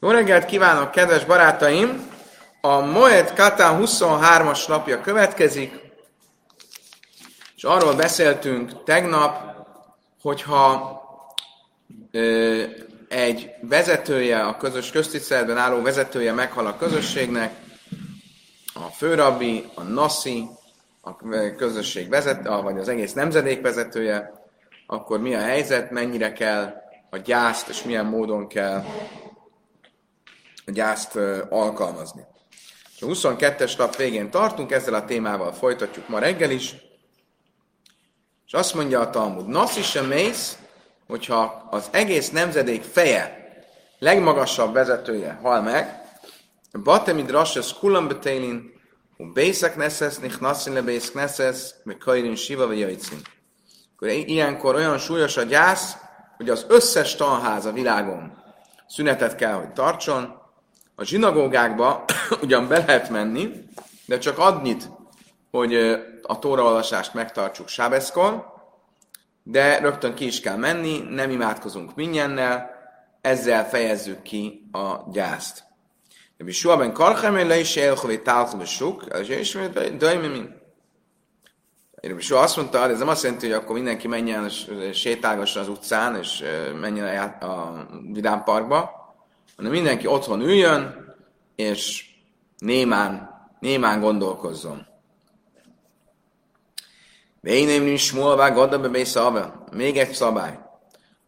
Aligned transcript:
Jó 0.00 0.10
reggelt 0.10 0.44
kívánok, 0.44 0.90
kedves 0.90 1.24
barátaim! 1.24 2.10
A 2.60 2.80
Moed 2.80 3.32
Katán 3.34 3.80
23-as 3.84 4.68
napja 4.68 5.00
következik, 5.00 5.80
és 7.56 7.64
arról 7.64 7.94
beszéltünk 7.94 8.84
tegnap, 8.84 9.56
hogyha 10.22 11.00
ö, 12.10 12.62
egy 13.08 13.50
vezetője, 13.60 14.40
a 14.40 14.56
közös 14.56 14.90
köztiszteletben 14.90 15.58
álló 15.58 15.82
vezetője 15.82 16.32
meghal 16.32 16.66
a 16.66 16.76
közösségnek, 16.76 17.54
a 18.74 18.90
főrabbi, 18.96 19.64
a 19.74 19.82
naszi, 19.82 20.46
a 21.00 21.16
közösség 21.56 22.08
vezető, 22.08 22.50
vagy 22.50 22.78
az 22.78 22.88
egész 22.88 23.12
nemzedék 23.12 23.60
vezetője, 23.60 24.32
akkor 24.86 25.20
mi 25.20 25.34
a 25.34 25.40
helyzet, 25.40 25.90
mennyire 25.90 26.32
kell 26.32 26.74
a 27.10 27.16
gyászt, 27.16 27.68
és 27.68 27.82
milyen 27.82 28.06
módon 28.06 28.48
kell 28.48 28.84
gyászt 30.72 31.18
alkalmazni. 31.48 32.24
És 32.96 33.02
a 33.02 33.06
22-es 33.06 33.78
lap 33.78 33.96
végén 33.96 34.30
tartunk, 34.30 34.72
ezzel 34.72 34.94
a 34.94 35.04
témával 35.04 35.52
folytatjuk 35.52 36.08
ma 36.08 36.18
reggel 36.18 36.50
is. 36.50 36.74
És 38.46 38.52
azt 38.52 38.74
mondja 38.74 39.00
a 39.00 39.10
Talmud, 39.10 39.46
Nasz 39.46 39.76
is 39.76 39.92
mész, 39.92 40.58
hogyha 41.06 41.68
az 41.70 41.88
egész 41.90 42.30
nemzedék 42.30 42.82
feje, 42.82 43.46
legmagasabb 43.98 44.72
vezetője 44.72 45.38
hal 45.42 45.62
meg, 45.62 46.04
Batemid 46.82 47.30
Rashes 47.30 47.74
Kulam 47.74 48.08
Betélin, 48.08 48.74
Bészek 49.32 49.76
Neszesz, 49.76 50.18
Nichnaszin 50.18 50.72
le 50.72 50.82
Bészk 50.82 51.14
Neszesz, 51.14 51.74
meg 51.84 51.96
Kairin 51.96 52.34
Siva 52.34 52.66
vagy 52.66 52.78
Jajcin. 52.78 53.18
Ilyenkor 54.00 54.74
olyan 54.74 54.98
súlyos 54.98 55.36
a 55.36 55.42
gyász, 55.42 55.96
hogy 56.36 56.50
az 56.50 56.66
összes 56.68 57.14
tanház 57.14 57.64
a 57.64 57.72
világon 57.72 58.42
szünetet 58.86 59.36
kell, 59.36 59.52
hogy 59.52 59.72
tartson, 59.72 60.35
a 60.98 61.04
zsinagógákba 61.04 62.04
ugyan 62.42 62.68
be 62.68 62.84
lehet 62.86 63.10
menni, 63.10 63.64
de 64.06 64.18
csak 64.18 64.38
adnyit, 64.38 64.90
hogy 65.50 65.74
a 66.22 66.38
tóraolvasást 66.38 67.14
megtartsuk 67.14 67.68
Sábeszkor, 67.68 68.54
de 69.42 69.78
rögtön 69.78 70.14
ki 70.14 70.26
is 70.26 70.40
kell 70.40 70.56
menni, 70.56 70.98
nem 70.98 71.30
imádkozunk 71.30 71.94
mindennél, 71.94 72.70
ezzel 73.20 73.68
fejezzük 73.68 74.22
ki 74.22 74.68
a 74.72 75.10
gyászt. 75.12 75.64
Rabbi 76.38 76.52
Shua 76.52 76.76
ben 76.76 76.92
Karchem 76.92 77.34
le 77.34 77.58
is 77.58 77.76
élhové 77.76 78.18
táltul 78.18 78.64
sok, 78.64 79.04
és 79.28 79.58
dajmi 79.98 80.26
min. 80.26 80.54
Rabbi 82.02 82.22
Shua 82.22 82.40
azt 82.40 82.56
mondta, 82.56 82.88
ez 82.88 82.98
nem 82.98 83.08
azt 83.08 83.22
jelenti, 83.22 83.46
hogy 83.46 83.54
akkor 83.54 83.74
mindenki 83.74 84.08
menjen 84.08 84.48
sétálgasson 84.92 85.62
az 85.62 85.68
utcán, 85.68 86.16
és 86.16 86.42
menjen 86.80 87.28
a 87.28 87.86
vidám 88.12 88.44
parkba, 88.44 89.05
hanem 89.56 89.72
mindenki 89.72 90.06
otthon 90.06 90.40
üljön, 90.40 91.14
és 91.54 92.10
némán, 92.58 93.30
némán 93.60 94.00
gondolkozzon. 94.00 94.86
Véném 97.40 97.86
is 97.86 98.12
be 98.12 98.98
Még 99.72 99.96
egy 99.96 100.12
szabály, 100.12 100.58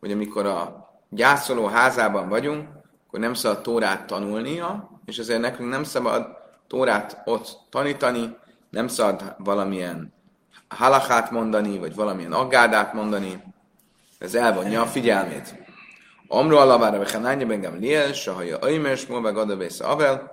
hogy 0.01 0.13
amikor 0.13 0.47
a 0.47 0.89
gyászoló 1.09 1.67
házában 1.67 2.29
vagyunk, 2.29 2.69
akkor 3.07 3.21
nem 3.21 3.35
szabad 3.35 3.63
Tórát 3.63 4.07
tanulnia, 4.07 4.91
és 5.05 5.19
ezért 5.19 5.41
nekünk 5.41 5.71
nem 5.71 5.85
szabad 5.85 6.27
Tórát 6.67 7.23
ott 7.25 7.59
tanítani, 7.71 8.37
nem 8.71 8.89
szabad 8.89 9.35
valamilyen 9.39 10.13
halachát 10.69 11.31
mondani, 11.31 11.79
vagy 11.79 11.95
valamilyen 11.95 12.33
aggádát 12.33 12.93
mondani, 12.93 13.43
ez 14.19 14.35
elvonja 14.35 14.83
a 14.83 14.87
figyelmét. 14.87 15.68
Amru 16.29 16.57
alavára, 16.57 16.97
vagy 16.97 17.13
Hanányi 17.13 17.45
begem 17.45 17.79
Liel, 17.79 18.13
sahaja 18.13 18.59
Aimer, 18.59 18.97
Smolva 18.97 19.33
Gadabész 19.33 19.81
Avel, 19.81 20.31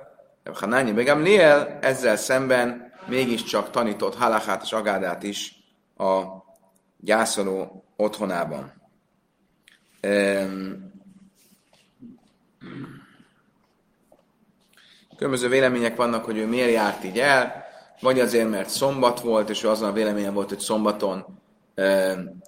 Hanányi 0.54 0.92
begem 0.92 1.22
Liel, 1.22 1.80
ezzel 1.82 2.16
szemben 2.16 2.94
mégiscsak 3.08 3.70
tanított 3.70 4.16
halachát 4.16 4.64
és 4.64 4.72
agádát 4.72 5.24
is 5.24 5.56
a 5.98 6.24
gyászoló 6.98 7.86
otthonában. 7.96 8.74
Különböző 15.18 15.48
vélemények 15.48 15.96
vannak, 15.96 16.26
hogy 16.26 16.38
ő 16.38 16.48
miért 16.48 16.72
járt 16.72 17.04
így 17.04 17.20
el, 17.20 17.64
vagy 18.02 18.20
azért, 18.20 18.50
mert 18.50 18.70
szombat 18.70 19.20
volt, 19.20 19.50
és 19.50 19.64
ő 19.64 19.70
azon 19.70 19.90
a 19.90 19.94
véleményen 19.94 20.34
volt, 20.34 20.50
hogy 20.50 20.60
szombaton 20.60 21.40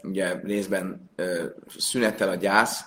ugye 0.04 0.40
részben 0.44 1.10
szünettel 1.78 2.30
a 2.30 2.36
gyász, 2.36 2.82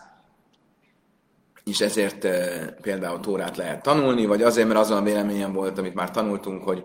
és 1.64 1.80
ezért 1.80 2.24
e, 2.24 2.64
például 2.80 3.20
Tórát 3.20 3.56
lehet 3.56 3.82
tanulni, 3.82 4.26
vagy 4.26 4.42
azért, 4.42 4.68
mert 4.68 4.80
azon 4.80 4.96
a 4.96 5.02
véleményem 5.02 5.52
volt, 5.52 5.78
amit 5.78 5.94
már 5.94 6.10
tanultunk, 6.10 6.64
hogy 6.64 6.84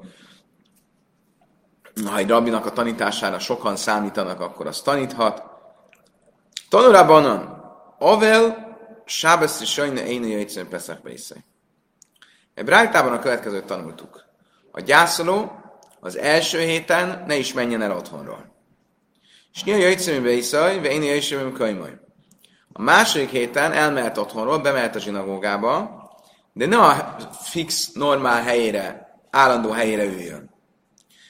ha 2.05 2.17
egy 2.17 2.29
rabbinak 2.29 2.65
a 2.65 2.71
tanítására 2.71 3.39
sokan 3.39 3.75
számítanak, 3.75 4.39
akkor 4.39 4.67
azt 4.67 4.83
taníthat. 4.83 5.43
Tanulában 6.69 7.53
Avel, 7.99 8.63
Sábesz 9.05 9.61
és 9.61 9.71
Sajna 9.71 10.01
Éne 10.01 10.27
Jöjtszön 10.27 10.67
Peszek 10.67 11.01
Bészej. 11.01 11.45
Ebrájtában 12.53 13.13
a 13.13 13.19
következőt 13.19 13.65
tanultuk. 13.65 14.25
A 14.71 14.79
gyászoló 14.79 15.51
az 15.99 16.17
első 16.17 16.59
héten 16.59 17.23
ne 17.27 17.35
is 17.35 17.53
menjen 17.53 17.81
el 17.81 17.91
otthonról. 17.91 18.53
És 19.53 19.63
nyilván 19.63 19.83
Jöjtszön 19.83 20.21
Bészej, 20.21 20.79
ve 20.79 20.93
Jöjtszön 20.93 21.53
Könyvöny. 21.53 21.99
A 22.77 22.81
második 22.81 23.29
héten 23.29 23.71
elmehet 23.71 24.17
otthonról, 24.17 24.59
bemehet 24.59 24.95
a 24.95 24.99
zsinagógába, 24.99 26.03
de 26.53 26.65
ne 26.65 26.77
a 26.77 27.15
fix, 27.43 27.91
normál 27.91 28.43
helyére, 28.43 29.17
állandó 29.29 29.69
helyére 29.69 30.03
üljön. 30.03 30.49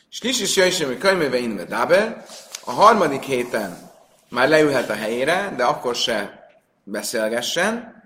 És 0.09 0.19
kis 0.19 0.41
is 0.41 0.55
jöjjön, 0.55 0.87
hogy 0.87 0.97
könyvébe 0.97 1.37
inve 1.37 1.63
daber, 1.63 2.25
a 2.65 2.71
harmadik 2.71 3.21
héten 3.21 3.91
már 4.29 4.49
leülhet 4.49 4.89
a 4.89 4.93
helyére, 4.93 5.53
de 5.57 5.63
akkor 5.63 5.95
se 5.95 6.47
beszélgessen, 6.83 8.03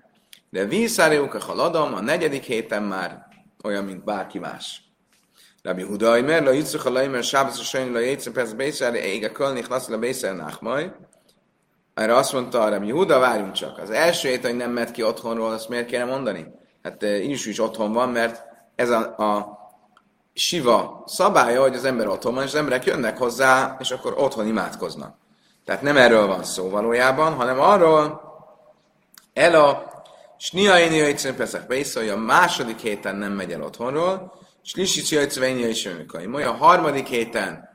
de 0.49 0.65
vízszáriuk 0.65 1.33
a 1.33 1.39
haladom, 1.39 1.93
a 1.93 2.01
negyedik 2.01 2.43
héten 2.43 2.83
már 2.83 3.25
olyan, 3.63 3.83
mint 3.83 4.03
bárki 4.03 4.39
más. 4.39 4.81
Rabbi 5.63 5.83
Huda, 5.83 6.21
mert 6.21 6.45
la 6.45 6.51
jutszuk 6.51 6.85
a 6.85 6.89
laimer, 6.89 7.23
sábasz 7.23 7.59
a 7.59 7.63
sajnyi 7.63 7.91
la 7.91 7.99
jétszem, 7.99 8.33
persze 8.33 8.55
bészár, 8.55 8.95
ége 8.95 9.31
kölnik, 9.31 9.67
lasz 9.67 9.89
a 9.89 9.97
bészár 9.97 10.35
nachmaj, 10.35 10.91
erre 11.99 12.15
azt 12.15 12.33
mondta 12.33 12.61
hogy 12.61 12.91
Huda, 12.91 13.19
várjunk 13.19 13.51
csak. 13.51 13.77
Az 13.77 13.89
első 13.89 14.29
hét, 14.29 14.45
hogy 14.45 14.55
nem 14.55 14.71
mehet 14.71 14.91
ki 14.91 15.03
otthonról, 15.03 15.51
azt 15.51 15.69
miért 15.69 15.85
kéne 15.85 16.05
mondani? 16.05 16.45
Hát 16.83 17.03
eh, 17.03 17.29
is, 17.29 17.45
is 17.45 17.59
otthon 17.59 17.93
van, 17.93 18.09
mert 18.09 18.43
ez 18.75 18.89
a, 18.89 19.17
a 19.17 19.57
siva 20.33 21.03
szabálya, 21.05 21.61
hogy 21.61 21.75
az 21.75 21.85
ember 21.85 22.07
otthon 22.07 22.33
van, 22.33 22.43
és 22.43 22.49
az 22.49 22.59
emberek 22.59 22.85
jönnek 22.85 23.17
hozzá, 23.17 23.77
és 23.79 23.91
akkor 23.91 24.13
otthon 24.17 24.47
imádkoznak. 24.47 25.15
Tehát 25.65 25.81
nem 25.81 25.97
erről 25.97 26.27
van 26.27 26.43
szó 26.43 26.69
valójában, 26.69 27.33
hanem 27.33 27.59
arról, 27.59 28.21
el 29.33 29.55
a 29.55 29.87
Snia 30.37 30.79
én 30.79 30.93
jöjjön 30.93 31.35
Peszach 31.35 31.93
hogy 31.93 32.09
a 32.09 32.17
második 32.17 32.79
héten 32.79 33.15
nem 33.15 33.31
megy 33.31 33.51
el 33.51 33.63
otthonról, 33.63 34.33
és 34.63 34.75
Lisic 34.75 35.11
jöjjön 35.11 35.69
is 35.69 35.85
a 36.43 36.51
harmadik 36.51 37.07
héten 37.07 37.68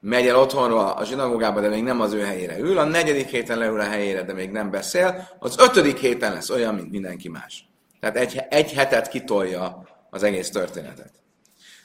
megy 0.00 0.26
el 0.26 0.36
otthonról 0.36 0.78
a 0.78 1.04
zsinagógába, 1.04 1.60
de 1.60 1.68
még 1.68 1.82
nem 1.82 2.00
az 2.00 2.12
ő 2.12 2.20
helyére 2.20 2.58
ül, 2.58 2.78
a 2.78 2.84
negyedik 2.84 3.28
héten 3.28 3.58
leül 3.58 3.80
a 3.80 3.88
helyére, 3.88 4.22
de 4.22 4.32
még 4.32 4.50
nem 4.50 4.70
beszél, 4.70 5.28
az 5.38 5.58
ötödik 5.58 5.98
héten 5.98 6.32
lesz 6.32 6.50
olyan, 6.50 6.74
mint 6.74 6.90
mindenki 6.90 7.28
más. 7.28 7.68
Tehát 8.00 8.16
egy, 8.16 8.36
egy 8.48 8.72
hetet 8.72 9.08
kitolja 9.08 9.88
az 10.10 10.22
egész 10.22 10.50
történetet. 10.50 11.12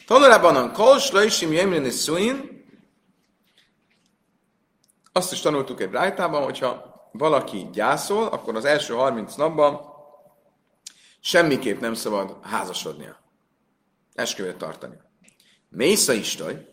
Tanulában 0.06 0.56
a 0.56 0.72
Kol 0.72 1.00
Slöjsim 1.00 1.54
Jemrin 1.54 1.86
és 1.86 2.02
Suin, 2.02 2.66
azt 5.12 5.32
is 5.32 5.40
tanultuk 5.40 5.82
egy 5.82 5.92
rájtában, 5.92 6.44
hogyha 6.44 6.94
valaki 7.12 7.70
gyászol, 7.72 8.28
akkor 8.28 8.56
az 8.56 8.66
első 8.66 8.94
30 8.94 9.36
napban 9.36 9.80
semmiképp 11.20 11.80
nem 11.80 11.94
szabad 11.94 12.38
házasodnia. 12.42 13.22
Esküvőt 14.14 14.58
tartani. 14.58 14.96
Mésza 15.70 16.14
Istaj, 16.14 16.73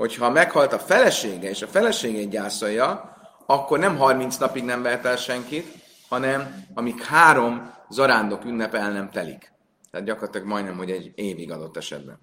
hogyha 0.00 0.30
meghalt 0.30 0.72
a 0.72 0.78
felesége, 0.78 1.48
és 1.48 1.62
a 1.62 1.66
feleségét 1.66 2.30
gyászolja, 2.30 3.16
akkor 3.46 3.78
nem 3.78 3.96
30 3.96 4.36
napig 4.36 4.64
nem 4.64 4.82
vehet 4.82 5.04
el 5.04 5.16
senkit, 5.16 5.74
hanem 6.08 6.64
amíg 6.74 7.02
három 7.02 7.72
zarándok 7.90 8.44
ünnep 8.44 8.74
el 8.74 8.92
nem 8.92 9.10
telik. 9.10 9.52
Tehát 9.90 10.06
gyakorlatilag 10.06 10.46
majdnem, 10.46 10.76
hogy 10.76 10.90
egy 10.90 11.12
évig 11.14 11.50
adott 11.50 11.76
esetben. 11.76 12.20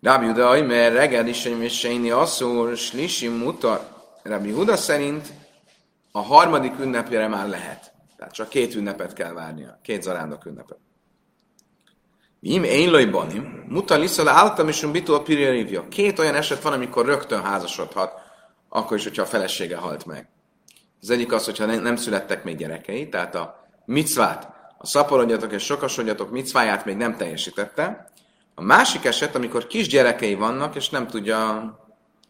Rabbi 0.00 0.26
Huda, 0.26 0.66
mert 0.66 0.94
reggel 0.94 1.26
is, 1.26 1.46
hogy 1.46 1.70
Séni 1.70 2.10
asszúr, 2.10 2.76
Slisi 2.76 3.28
muta. 3.28 4.04
Rabbi 4.22 4.50
Huda 4.50 4.76
szerint 4.76 5.32
a 6.12 6.20
harmadik 6.20 6.78
ünnepére 6.80 7.28
már 7.28 7.48
lehet. 7.48 7.92
Tehát 8.16 8.34
csak 8.34 8.48
két 8.48 8.74
ünnepet 8.74 9.12
kell 9.12 9.32
várnia, 9.32 9.78
két 9.82 10.02
zarándok 10.02 10.44
ünnepet. 10.44 10.78
Im 12.40 12.64
én 12.64 12.90
lojbanim, 12.90 13.57
muta 13.68 13.96
liszala 13.96 14.30
áltam 14.30 14.68
és 14.68 14.86
bitu 14.92 15.14
a 15.14 15.22
pirjarívja. 15.22 15.88
Két 15.88 16.18
olyan 16.18 16.34
eset 16.34 16.62
van, 16.62 16.72
amikor 16.72 17.06
rögtön 17.06 17.42
házasodhat, 17.42 18.12
akkor 18.68 18.96
is, 18.96 19.02
hogyha 19.02 19.22
a 19.22 19.26
felesége 19.26 19.76
halt 19.76 20.06
meg. 20.06 20.28
Az 21.00 21.10
egyik 21.10 21.32
az, 21.32 21.44
hogyha 21.44 21.66
nem 21.66 21.96
születtek 21.96 22.44
még 22.44 22.56
gyerekei, 22.56 23.08
tehát 23.08 23.34
a 23.34 23.68
micvát 23.84 24.56
a 24.78 24.86
szaporodjatok 24.86 25.52
és 25.52 25.64
sokasodjatok 25.64 26.30
micváját 26.30 26.84
még 26.84 26.96
nem 26.96 27.16
teljesítette. 27.16 28.10
A 28.54 28.62
másik 28.62 29.04
eset, 29.04 29.34
amikor 29.34 29.66
kisgyerekei 29.66 30.34
vannak, 30.34 30.74
és 30.74 30.88
nem 30.88 31.06
tudja 31.06 31.72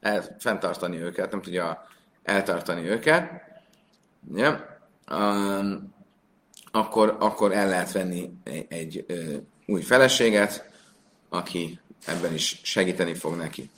el, 0.00 0.36
fenntartani 0.38 1.02
őket, 1.02 1.30
nem 1.30 1.42
tudja 1.42 1.86
eltartani 2.22 2.88
őket, 2.88 3.30
ja, 4.34 4.78
um, 5.10 5.94
akkor, 6.70 7.16
akkor 7.18 7.52
el 7.52 7.68
lehet 7.68 7.92
venni 7.92 8.30
egy, 8.44 8.66
egy 8.68 9.04
ö, 9.06 9.36
új 9.66 9.82
feleséget, 9.82 10.67
aki 11.28 11.80
ebben 12.04 12.34
is 12.34 12.60
segíteni 12.62 13.14
fog 13.14 13.36
neki. 13.36 13.70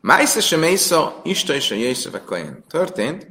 Májsze 0.00 0.40
sem 0.40 0.60
Mésza, 0.60 1.20
Ista 1.24 1.54
és 1.54 1.70
a 1.70 1.74
Jézsef 1.74 2.14
a 2.14 2.20
Kohen. 2.20 2.64
Történt, 2.68 3.26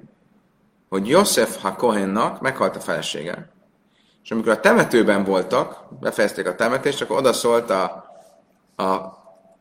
hogy 0.89 1.07
József 1.07 1.61
ha 1.61 1.75
Kohennak 1.75 2.41
meghalt 2.41 2.75
a 2.75 2.79
felesége, 2.79 3.49
és 4.23 4.31
amikor 4.31 4.51
a 4.51 4.59
temetőben 4.59 5.23
voltak, 5.23 5.99
befejezték 5.99 6.47
a 6.47 6.55
temetést, 6.55 7.01
akkor 7.01 7.17
odaszólt 7.17 7.69
a, 7.69 8.05
a, 8.75 8.83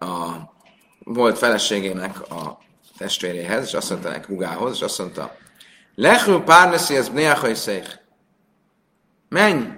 a 0.04 0.52
volt 0.98 1.38
feleségének 1.38 2.30
a 2.30 2.58
testvéréhez, 2.98 3.64
és 3.66 3.74
azt 3.74 3.90
mondta 3.90 4.08
neki 4.08 4.32
hugához, 4.32 4.74
és 4.74 4.82
azt 4.82 4.98
mondta, 4.98 5.36
Lechru 5.94 6.42
párneszi 6.42 6.96
ez 6.96 7.08
bnéachajszék. 7.08 8.04
Menj, 9.28 9.68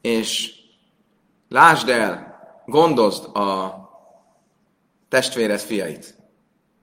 és 0.00 0.52
lásd 1.48 1.88
el, 1.88 2.31
gondozd 2.66 3.36
a 3.36 3.80
testvéred 5.08 5.60
fiait, 5.60 6.14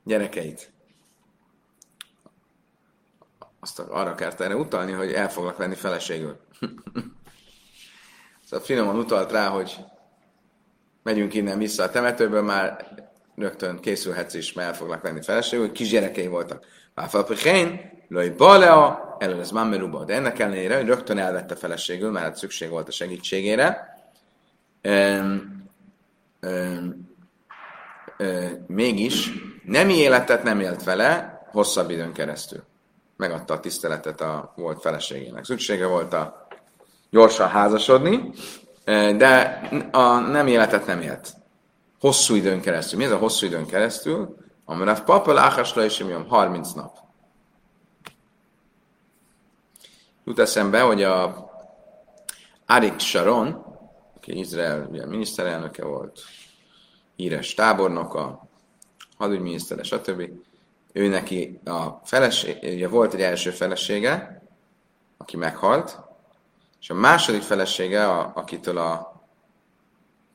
gyerekeit. 0.03 0.71
Azt 3.59 3.79
arra 3.79 4.15
kellett 4.15 4.39
erre 4.39 4.55
utalni, 4.55 4.91
hogy 4.91 5.13
el 5.13 5.29
foglak 5.29 5.57
venni 5.57 5.75
feleségül. 5.75 6.39
szóval 8.45 8.65
finoman 8.65 8.97
utalt 8.97 9.31
rá, 9.31 9.47
hogy 9.47 9.77
megyünk 11.03 11.33
innen 11.33 11.57
vissza 11.57 11.83
a 11.83 11.89
temetőből, 11.89 12.41
már 12.41 12.87
rögtön 13.35 13.79
készülhetsz 13.79 14.33
is, 14.33 14.53
mert 14.53 14.67
el 14.67 14.75
foglak 14.75 15.01
venni 15.01 15.21
feleségül, 15.21 15.71
kisgyerekei 15.71 16.27
voltak. 16.27 16.65
Már 16.93 17.09
felpökhén, 17.09 17.91
lőj 18.07 18.29
balea, 18.29 19.15
elő 19.19 19.39
ez 19.39 19.51
mammeruba. 19.51 20.05
De 20.05 20.13
ennek 20.13 20.39
ellenére, 20.39 20.75
hogy 20.75 20.85
rögtön 20.85 21.17
elvette 21.17 21.55
feleségül, 21.55 22.11
mert 22.11 22.35
szükség 22.35 22.69
volt 22.69 22.87
a 22.87 22.91
segítségére. 22.91 23.97
Um, 24.83 25.58
um, 26.41 27.09
um, 28.19 28.65
mégis 28.67 29.31
nemi 29.63 29.93
életet 29.93 30.43
nem 30.43 30.59
élt 30.59 30.83
vele 30.83 31.41
hosszabb 31.51 31.89
időn 31.89 32.13
keresztül. 32.13 32.63
Megadta 33.17 33.53
a 33.53 33.59
tiszteletet 33.59 34.21
a 34.21 34.53
volt 34.55 34.81
feleségének. 34.81 35.45
Szüksége 35.45 35.87
volt 35.87 36.13
a 36.13 36.47
gyorsan 37.09 37.49
házasodni, 37.49 38.31
de 39.17 39.61
a 39.91 40.19
nem 40.19 40.47
életet 40.47 40.85
nem 40.85 41.01
élt. 41.01 41.33
Hosszú 41.99 42.35
időn 42.35 42.61
keresztül. 42.61 42.97
Mi 42.97 43.05
ez 43.05 43.11
a 43.11 43.17
hosszú 43.17 43.45
időn 43.45 43.65
keresztül? 43.65 44.37
Amire 44.65 44.91
a 44.91 45.03
papa 45.03 45.33
láhásra 45.33 45.85
is 45.85 46.03
30 46.27 46.71
nap. 46.71 46.97
Jut 50.25 50.39
eszembe, 50.39 50.81
hogy 50.81 51.03
a 51.03 51.49
Arik 52.65 52.99
Sharon, 52.99 53.68
aki 54.29 54.39
Izrael 54.39 54.87
ugye, 54.91 55.05
miniszterelnöke 55.05 55.85
volt, 55.85 56.21
híres 57.15 57.53
tábornoka, 57.53 58.47
hadügyminisztere, 59.17 59.83
stb. 59.83 60.29
Ő 60.93 61.07
neki 61.07 61.59
a 61.65 61.89
felesége, 62.03 62.87
volt 62.87 63.13
egy 63.13 63.21
első 63.21 63.49
felesége, 63.49 64.41
aki 65.17 65.37
meghalt, 65.37 65.99
és 66.79 66.89
a 66.89 66.93
második 66.93 67.41
felesége, 67.41 68.09
a, 68.09 68.31
akitől 68.35 68.77
a 68.77 69.21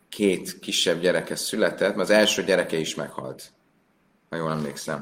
két 0.08 0.58
kisebb 0.58 1.00
gyereke 1.00 1.36
született, 1.36 1.94
mert 1.94 2.08
az 2.08 2.14
első 2.14 2.44
gyereke 2.44 2.76
is 2.76 2.94
meghalt. 2.94 3.52
Ha 4.30 4.36
jól 4.36 4.50
emlékszem. 4.50 4.98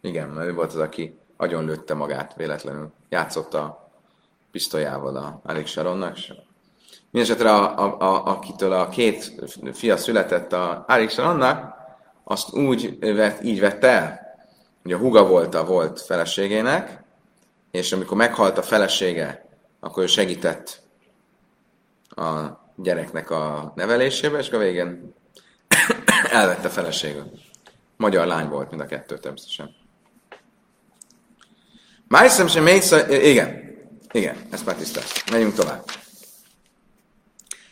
Igen, 0.00 0.28
mert 0.28 0.48
ő 0.48 0.54
volt 0.54 0.72
az, 0.72 0.80
aki 0.80 1.18
agyon 1.36 1.64
lőtte 1.64 1.94
magát 1.94 2.34
véletlenül. 2.34 2.92
Játszotta 3.08 3.62
a 3.62 3.90
pisztolyával 4.50 5.16
a 5.16 5.40
Alex 5.44 5.70
Sharonnak. 5.70 6.16
Mindenesetre, 7.10 7.54
a, 7.54 7.78
a, 7.78 8.00
a, 8.00 8.26
akitől 8.26 8.72
a 8.72 8.88
két 8.88 9.32
fia 9.72 9.96
született 9.96 10.52
a 10.52 10.84
Alex 10.88 11.12
Sharonnak, 11.12 11.74
azt 12.24 12.52
úgy 12.52 12.98
vett, 12.98 13.42
így 13.42 13.60
vette 13.60 13.88
el, 13.88 14.20
hogy 14.82 14.92
a 14.92 14.98
huga 14.98 15.26
volt 15.26 15.54
a 15.54 15.64
volt 15.64 16.00
feleségének, 16.00 17.02
és 17.70 17.92
amikor 17.92 18.16
meghalt 18.16 18.58
a 18.58 18.62
felesége, 18.62 19.46
akkor 19.80 20.02
ő 20.02 20.06
segített 20.06 20.82
a 22.08 22.40
gyereknek 22.76 23.30
a 23.30 23.72
nevelésébe, 23.76 24.38
és 24.38 24.50
a 24.50 24.58
végén 24.58 25.14
elvette 26.30 26.68
feleségül. 26.68 27.30
Magyar 27.96 28.26
lány 28.26 28.48
volt 28.48 28.70
mind 28.70 28.82
a 28.82 28.86
kettő 28.86 29.18
természetesen. 29.18 29.76
Májszem 32.08 32.46
sem 32.46 32.62
még 32.62 32.82
igen, 33.08 33.78
igen, 34.12 34.36
ezt 34.50 34.66
már 34.66 34.76
tisztáz. 34.76 35.12
Megyünk 35.30 35.54
tovább. 35.54 35.84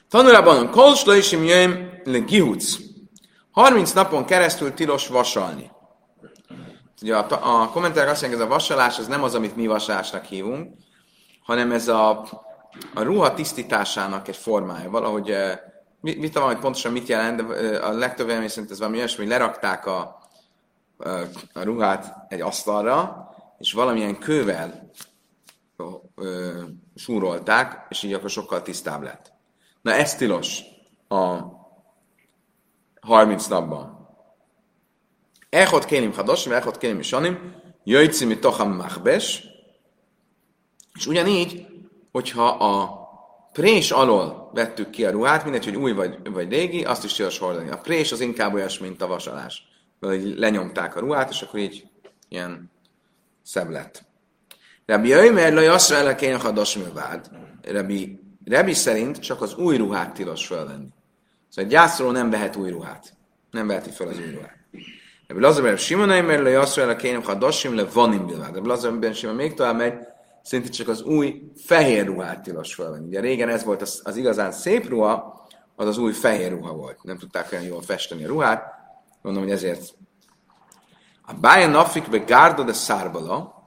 Tanulában 0.08 0.70
kolsla 0.70 1.14
is 1.14 1.32
jöjjön 1.32 2.00
le 2.04 2.18
gihuc. 2.18 2.76
30 3.50 3.92
napon 3.92 4.24
keresztül 4.24 4.74
tilos 4.74 5.08
vasalni. 5.08 5.70
Ugye 7.02 7.16
a, 7.16 7.62
a 7.62 7.68
kommentárok 7.68 8.10
azt 8.10 8.20
mondják, 8.20 8.42
ez 8.42 8.48
a 8.48 8.52
vasalás 8.52 8.98
az 8.98 9.06
nem 9.06 9.22
az, 9.22 9.34
amit 9.34 9.56
mi 9.56 9.66
vasalásnak 9.66 10.24
hívunk, 10.24 10.74
hanem 11.42 11.72
ez 11.72 11.88
a, 11.88 12.10
a 12.94 13.02
ruha 13.02 13.34
tisztításának 13.34 14.28
egy 14.28 14.36
formája. 14.36 14.90
Valahogy 14.90 15.34
vita 16.00 16.40
van, 16.40 16.48
hogy 16.48 16.58
pontosan 16.58 16.92
mit 16.92 17.08
jelent, 17.08 17.46
de 17.46 17.78
a 17.78 17.92
legtöbb 17.92 18.26
vélemény 18.26 18.48
szerint 18.48 18.70
ez 18.70 18.78
valami 18.78 18.96
olyasmi, 18.96 19.22
hogy 19.22 19.32
lerakták 19.32 19.86
a, 19.86 20.18
a, 20.96 21.08
a 21.52 21.62
ruhát 21.62 22.14
egy 22.28 22.40
asztalra, 22.40 23.28
és 23.58 23.72
valamilyen 23.72 24.18
kővel 24.18 24.90
ö, 26.14 26.62
súrolták, 26.94 27.86
és 27.88 28.02
így 28.02 28.12
akkor 28.12 28.30
sokkal 28.30 28.62
tisztább 28.62 29.02
lett. 29.02 29.37
Na 29.82 29.92
ez 29.92 30.14
tilos 30.14 30.60
a 31.08 31.38
30 33.00 33.46
napban. 33.46 33.96
Echot 35.48 35.84
kélim 35.84 36.12
hadosim, 36.12 36.52
echot 36.52 36.78
kélim 36.78 37.02
sanim, 37.02 37.54
jöjjtsi 37.84 38.24
mi 38.24 38.38
toham 38.38 38.72
machbes, 38.72 39.46
és 40.94 41.06
ugyanígy, 41.06 41.66
hogyha 42.12 42.48
a 42.48 42.98
prés 43.52 43.90
alól 43.90 44.50
vettük 44.52 44.90
ki 44.90 45.04
a 45.04 45.10
ruhát, 45.10 45.42
mindegy, 45.42 45.64
hogy 45.64 45.76
új 45.76 45.92
vagy, 45.92 46.30
vagy 46.30 46.48
régi, 46.50 46.84
azt 46.84 47.04
is 47.04 47.12
tilos 47.12 47.38
hordani. 47.38 47.70
A 47.70 47.78
prés 47.78 48.12
az 48.12 48.20
inkább 48.20 48.54
olyas, 48.54 48.78
mint 48.78 49.02
a 49.02 49.06
vasalás. 49.06 49.62
Vagy 50.00 50.38
lenyomták 50.38 50.96
a 50.96 51.00
ruhát, 51.00 51.30
és 51.30 51.42
akkor 51.42 51.60
így 51.60 51.86
ilyen 52.28 52.70
szebb 53.42 53.70
lett. 53.70 54.04
Rabbi 54.86 55.12
Ömer 55.12 55.52
le 55.52 55.72
azt 55.72 55.90
vele 55.90 56.14
kéne 56.14 56.38
hadas 56.38 56.78
vád. 56.94 57.30
Rabbi, 57.62 58.20
Rabbi 58.48 58.74
szerint 58.74 59.18
csak 59.18 59.42
az 59.42 59.54
új 59.54 59.76
ruhát 59.76 60.14
tilos 60.14 60.46
felvenni. 60.46 60.88
Szóval 61.48 61.64
egy 61.64 61.70
gyászoló 61.70 62.10
nem 62.10 62.30
vehet 62.30 62.56
új 62.56 62.70
ruhát. 62.70 63.12
Nem 63.50 63.66
veheti 63.66 63.90
fel 63.90 64.08
az 64.08 64.18
új 64.18 64.30
ruhát. 64.30 64.56
Rabbi 65.26 65.42
Lazar 65.42 65.62
ben 65.62 65.76
Simon 65.76 66.10
Ömer 66.10 66.40
le 66.40 66.60
azt 66.60 66.74
vele 66.74 66.96
kéne 66.96 67.24
hadasim 67.24 67.74
le 67.74 67.84
vanim 67.84 68.26
bilvád. 68.26 68.54
Rabbi 68.54 68.68
Lazar 68.68 68.98
ben 68.98 69.12
Simon 69.12 69.34
még 69.34 69.54
tovább 69.54 69.76
megy, 69.76 69.94
szinte 70.42 70.68
csak 70.68 70.88
az 70.88 71.02
új 71.02 71.42
fehér 71.56 72.06
ruhát 72.06 72.42
tilos 72.42 72.74
felvenni. 72.74 73.06
Ugye 73.06 73.20
régen 73.20 73.48
ez 73.48 73.64
volt 73.64 73.82
az, 73.82 74.00
az 74.04 74.16
igazán 74.16 74.52
szép 74.52 74.88
ruha, 74.88 75.46
az 75.76 75.86
az 75.86 75.98
új 75.98 76.12
fehér 76.12 76.50
ruha 76.50 76.72
volt. 76.72 77.02
Nem 77.02 77.18
tudták 77.18 77.52
olyan 77.52 77.64
jól 77.64 77.82
festeni 77.82 78.24
a 78.24 78.28
ruhát. 78.28 78.62
Mondom, 79.22 79.42
hogy 79.42 79.52
ezért 79.52 79.94
a 81.22 81.34
Bayern 81.40 81.70
Nafik 81.70 82.10
be 82.10 82.18
Gardo 82.18 82.64
de 82.64 82.72
Szárbala, 82.72 83.57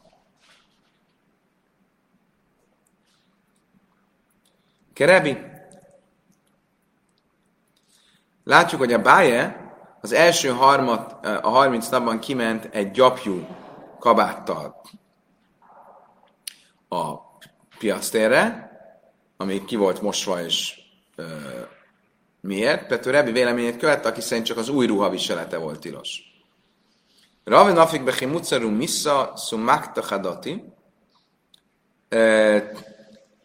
Kerebi. 5.01 5.37
Látjuk, 8.43 8.79
hogy 8.79 8.93
a 8.93 9.01
Báje 9.01 9.73
az 10.01 10.11
első 10.11 10.49
harmat, 10.49 11.25
a 11.25 11.49
30 11.49 11.89
napban 11.89 12.19
kiment 12.19 12.65
egy 12.71 12.91
gyapjú 12.91 13.47
kabáttal 13.99 14.81
a 16.89 17.13
piactérre, 17.77 18.71
ami 19.37 19.65
ki 19.65 19.75
volt 19.75 20.01
mosva, 20.01 20.43
és 20.43 20.79
ö, 21.15 21.25
miért? 22.41 22.87
Pető 22.87 23.11
Rebi 23.11 23.31
véleményét 23.31 23.77
követte, 23.77 24.07
aki 24.07 24.21
szerint 24.21 24.45
csak 24.45 24.57
az 24.57 24.69
új 24.69 24.85
ruha 24.85 25.09
viselete 25.09 25.57
volt 25.57 25.79
tilos. 25.79 26.21
Ravi 27.43 27.71
nafik 27.71 28.03
bechi 28.03 28.25
mucaru 28.25 28.69
missa 28.69 29.33
sumakta 29.35 30.01
hadati. 30.01 30.73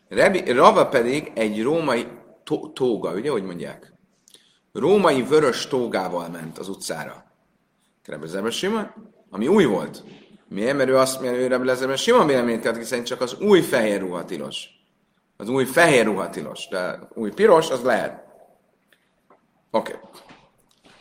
Rebi, 0.09 0.53
Rava 0.53 0.89
pedig 0.89 1.33
egy 1.35 1.63
római 1.63 2.07
tó, 2.45 2.69
tóga, 2.69 3.13
ugye, 3.13 3.31
hogy 3.31 3.45
mondják? 3.45 3.93
Római 4.73 5.23
vörös 5.23 5.67
tógával 5.67 6.29
ment 6.29 6.59
az 6.59 6.69
utcára. 6.69 7.25
Rebbe 8.05 8.51
Simon, 8.51 8.91
ami 9.31 9.49
új 9.49 9.65
volt. 9.65 10.05
Miért? 10.49 10.77
Mert 10.77 10.89
ő 10.89 10.97
azt 10.97 11.21
mondja, 11.21 11.41
hogy 11.41 11.49
Rebbe 11.49 11.97
Simon 11.97 12.27
véleményét 12.27 12.61
kellett, 12.61 12.83
szerint 12.83 13.07
csak 13.07 13.21
az 13.21 13.41
új 13.41 13.61
fehér 13.61 14.01
ruha 14.01 14.25
tilos. 14.25 14.69
Az 15.37 15.49
új 15.49 15.65
fehér 15.65 16.05
ruha 16.05 16.31
tilos, 16.31 16.69
de 16.69 16.99
új 17.15 17.31
piros, 17.31 17.71
az 17.71 17.83
lehet. 17.83 18.25
Oké. 19.71 19.93
Okay. 19.93 20.11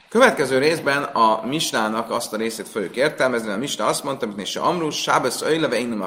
Következő 0.10 0.58
részben 0.58 1.04
a 1.04 1.46
Misnának 1.46 2.12
azt 2.12 2.34
a 2.34 2.38
részét 2.38 2.68
fogjuk 2.68 2.96
értelmezni, 2.96 3.52
a 3.52 3.58
Misna 3.58 3.86
azt 3.86 4.04
mondta, 4.04 4.28
hogy 4.36 4.46
se 4.46 4.60
Amrus, 4.60 5.02
Sábesz, 5.02 5.42
Öjleve, 5.42 5.80
én 5.80 5.88
nem 5.88 6.02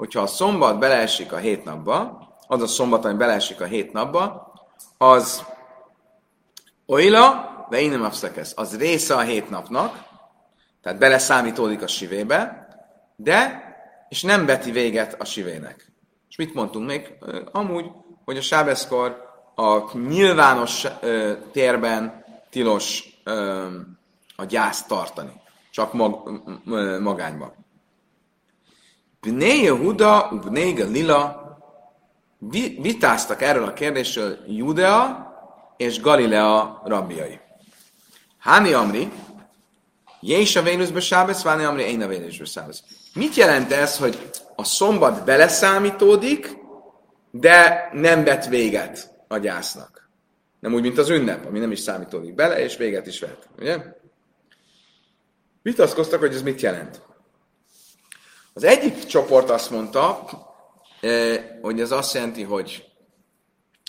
Hogyha 0.00 0.20
a 0.20 0.26
szombat 0.26 0.78
beleesik 0.78 1.32
a 1.32 1.36
hét 1.36 1.64
napba, 1.64 2.28
az 2.46 2.62
a 2.62 2.66
szombat, 2.66 3.04
ami 3.04 3.14
beleesik 3.14 3.60
a 3.60 3.64
hét 3.64 3.92
napba, 3.92 4.52
az 4.98 5.44
Oila, 6.86 7.66
ve 7.68 7.80
én 7.80 7.90
nem 7.90 8.10
az 8.54 8.76
része 8.78 9.14
a 9.14 9.20
hét 9.20 9.50
napnak, 9.50 10.04
tehát 10.82 10.98
beleszámítódik 10.98 11.82
a 11.82 11.86
sivébe, 11.86 12.68
de, 13.16 13.62
és 14.08 14.22
nem 14.22 14.46
veti 14.46 14.70
véget 14.70 15.20
a 15.20 15.24
sivének. 15.24 15.92
És 16.28 16.36
mit 16.36 16.54
mondtunk 16.54 16.86
még? 16.86 17.14
Amúgy, 17.52 17.90
hogy 18.24 18.36
a 18.36 18.42
sábeszkor 18.42 19.22
a 19.54 19.98
nyilvános 19.98 20.86
ö, 21.00 21.32
térben 21.52 22.24
tilos 22.50 23.04
ö, 23.24 23.66
a 24.36 24.44
gyászt 24.44 24.88
tartani. 24.88 25.40
Csak 25.70 25.92
mag, 25.92 26.40
magányban. 27.00 27.60
Bnei 29.20 29.62
Yehuda, 29.62 30.40
Bnei 30.44 30.72
Galila 30.72 31.38
vitáztak 32.80 33.42
erről 33.42 33.64
a 33.64 33.72
kérdésről 33.72 34.38
Judea 34.46 35.28
és 35.76 36.00
Galilea 36.00 36.82
rabbiai. 36.84 37.40
Háni 38.38 38.72
Amri, 38.72 39.10
Jés 40.20 40.56
a 40.56 40.62
Vénuszbe 40.62 41.00
sábesz, 41.00 41.42
Váni 41.42 41.64
Amri, 41.64 41.82
én 41.82 42.02
a 42.02 42.06
Vénuszbe 42.06 42.44
sábesz. 42.44 42.82
Mit 43.14 43.34
jelent 43.34 43.72
ez, 43.72 43.98
hogy 43.98 44.30
a 44.56 44.64
szombat 44.64 45.24
beleszámítódik, 45.24 46.56
de 47.30 47.88
nem 47.92 48.24
vet 48.24 48.46
véget 48.46 49.10
a 49.28 49.38
gyásznak? 49.38 50.10
Nem 50.60 50.74
úgy, 50.74 50.82
mint 50.82 50.98
az 50.98 51.08
ünnep, 51.08 51.46
ami 51.46 51.58
nem 51.58 51.72
is 51.72 51.80
számítódik 51.80 52.34
bele, 52.34 52.62
és 52.62 52.76
véget 52.76 53.06
is 53.06 53.20
vet. 53.20 53.48
Ugye? 53.58 53.78
Vitaszkoztak, 55.62 56.20
hogy 56.20 56.34
ez 56.34 56.42
mit 56.42 56.60
jelent. 56.60 57.02
Az 58.60 58.66
egyik 58.66 59.04
csoport 59.04 59.50
azt 59.50 59.70
mondta, 59.70 60.24
hogy 61.60 61.80
ez 61.80 61.90
azt 61.90 62.14
jelenti, 62.14 62.42
hogy 62.42 62.84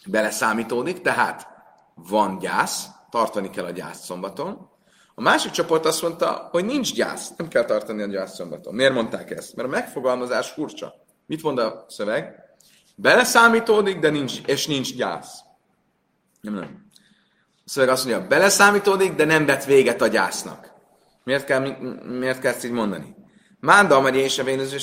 beleszámítódik, 0.05 1.01
tehát 1.01 1.47
van 1.95 2.37
gyász, 2.39 2.87
tartani 3.09 3.49
kell 3.49 3.65
a 3.65 3.69
gyász 3.71 4.05
szombaton. 4.05 4.69
A 5.15 5.21
másik 5.21 5.51
csoport 5.51 5.85
azt 5.85 6.01
mondta, 6.01 6.47
hogy 6.51 6.65
nincs 6.65 6.93
gyász, 6.93 7.31
nem 7.37 7.47
kell 7.47 7.65
tartani 7.65 8.01
a 8.01 8.05
gyász 8.05 8.35
szombaton. 8.35 8.73
Miért 8.73 8.93
mondták 8.93 9.31
ezt? 9.31 9.55
Mert 9.55 9.67
a 9.67 9.71
megfogalmazás 9.71 10.49
furcsa. 10.49 10.93
Mit 11.25 11.43
mond 11.43 11.57
a 11.57 11.85
szöveg? 11.87 12.35
Beleszámítódik, 12.95 13.99
de 13.99 14.09
nincs, 14.09 14.39
és 14.45 14.67
nincs 14.67 14.95
gyász. 14.95 15.39
Nem, 16.41 16.53
nem. 16.53 16.85
A 17.65 17.69
szöveg 17.69 17.89
azt 17.89 18.05
mondja, 18.05 18.27
beleszámítódik, 18.27 19.15
de 19.15 19.25
nem 19.25 19.45
vet 19.45 19.65
véget 19.65 20.01
a 20.01 20.07
gyásznak. 20.07 20.73
Miért 21.23 21.45
kell, 21.45 21.59
miért 22.03 22.39
kell 22.39 22.53
ezt 22.53 22.65
így 22.65 22.71
mondani? 22.71 23.19
Mánda, 23.61 23.95
amely 23.95 24.17
és 24.17 24.39
a 24.39 24.43
vénöző 24.43 24.77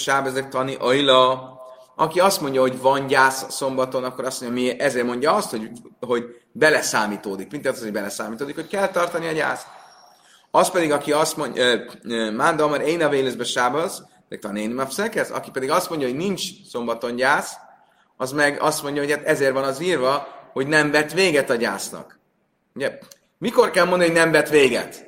tani, 0.51 0.77
ajla, 0.81 1.53
aki 1.97 2.21
azt 2.21 2.41
mondja, 2.41 2.61
hogy 2.61 2.81
van 2.81 3.07
gyász 3.07 3.55
szombaton, 3.55 4.05
akkor 4.05 4.25
azt 4.25 4.41
mondja, 4.41 4.63
mi 4.63 4.81
ezért 4.81 5.07
mondja 5.07 5.35
azt, 5.35 5.51
hogy, 5.51 5.71
hogy 6.01 6.25
beleszámítódik. 6.53 7.51
Mint 7.51 7.67
az, 7.67 7.83
hogy 7.83 7.93
beleszámítódik, 7.93 8.55
hogy 8.55 8.67
kell 8.67 8.89
tartani 8.89 9.29
a 9.29 9.33
gyászt. 9.33 9.67
Az 10.51 10.71
pedig, 10.71 10.93
aki 10.93 11.13
azt 11.13 11.37
mondja, 11.37 11.85
Mánda 12.37 12.65
Amar 12.65 12.81
én 12.81 13.03
a 13.03 13.09
vélészbe 13.09 13.45
sábaz, 13.45 14.07
de 14.29 14.37
talán 14.37 14.57
én 14.57 14.87
ez, 15.15 15.31
aki 15.31 15.51
pedig 15.51 15.71
azt 15.71 15.89
mondja, 15.91 16.09
hogy 16.09 16.17
nincs 16.17 16.43
szombaton 16.71 17.17
gyász, 17.17 17.53
az 18.17 18.33
meg 18.33 18.61
azt 18.61 18.83
mondja, 18.83 19.03
hogy 19.03 19.11
hát 19.11 19.25
ezért 19.25 19.53
van 19.53 19.65
az 19.65 19.81
írva, 19.81 20.29
hogy 20.53 20.67
nem 20.67 20.91
vett 20.91 21.13
véget 21.13 21.51
a 21.51 21.55
gyásznak. 21.55 22.19
Ugye, 22.75 22.99
mikor 23.39 23.71
kell 23.71 23.85
mondani, 23.85 24.11
hogy 24.11 24.19
nem 24.19 24.31
vett 24.31 24.49
véget? 24.49 25.07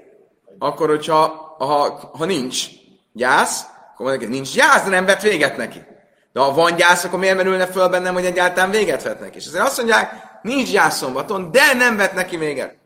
Akkor, 0.58 0.88
hogyha 0.88 1.26
ha, 1.58 2.10
ha 2.12 2.24
nincs 2.24 2.66
gyász, 3.12 3.64
akkor 3.92 4.06
mondjuk, 4.06 4.30
hogy 4.30 4.40
nincs 4.40 4.54
gyász, 4.54 4.82
de 4.82 4.90
nem 4.90 5.04
vett 5.04 5.22
véget 5.22 5.56
neki. 5.56 5.82
De 6.32 6.40
ha 6.40 6.54
van 6.54 6.76
gyász, 6.76 7.04
akkor 7.04 7.18
miért 7.18 7.36
merülne 7.36 7.66
föl 7.66 7.88
bennem, 7.88 8.14
hogy 8.14 8.24
egyáltalán 8.24 8.70
véget 8.70 9.02
vet 9.02 9.20
neki? 9.20 9.36
És 9.36 9.46
azért 9.46 9.64
azt 9.64 9.76
mondják, 9.76 10.12
nincs 10.42 10.70
gyász 10.70 10.96
szombaton, 10.96 11.50
de 11.50 11.72
nem 11.72 11.96
vet 11.96 12.14
neki 12.14 12.36
véget. 12.36 12.76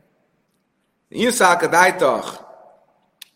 Írszálka 1.09 1.67
dájtach, 1.67 2.45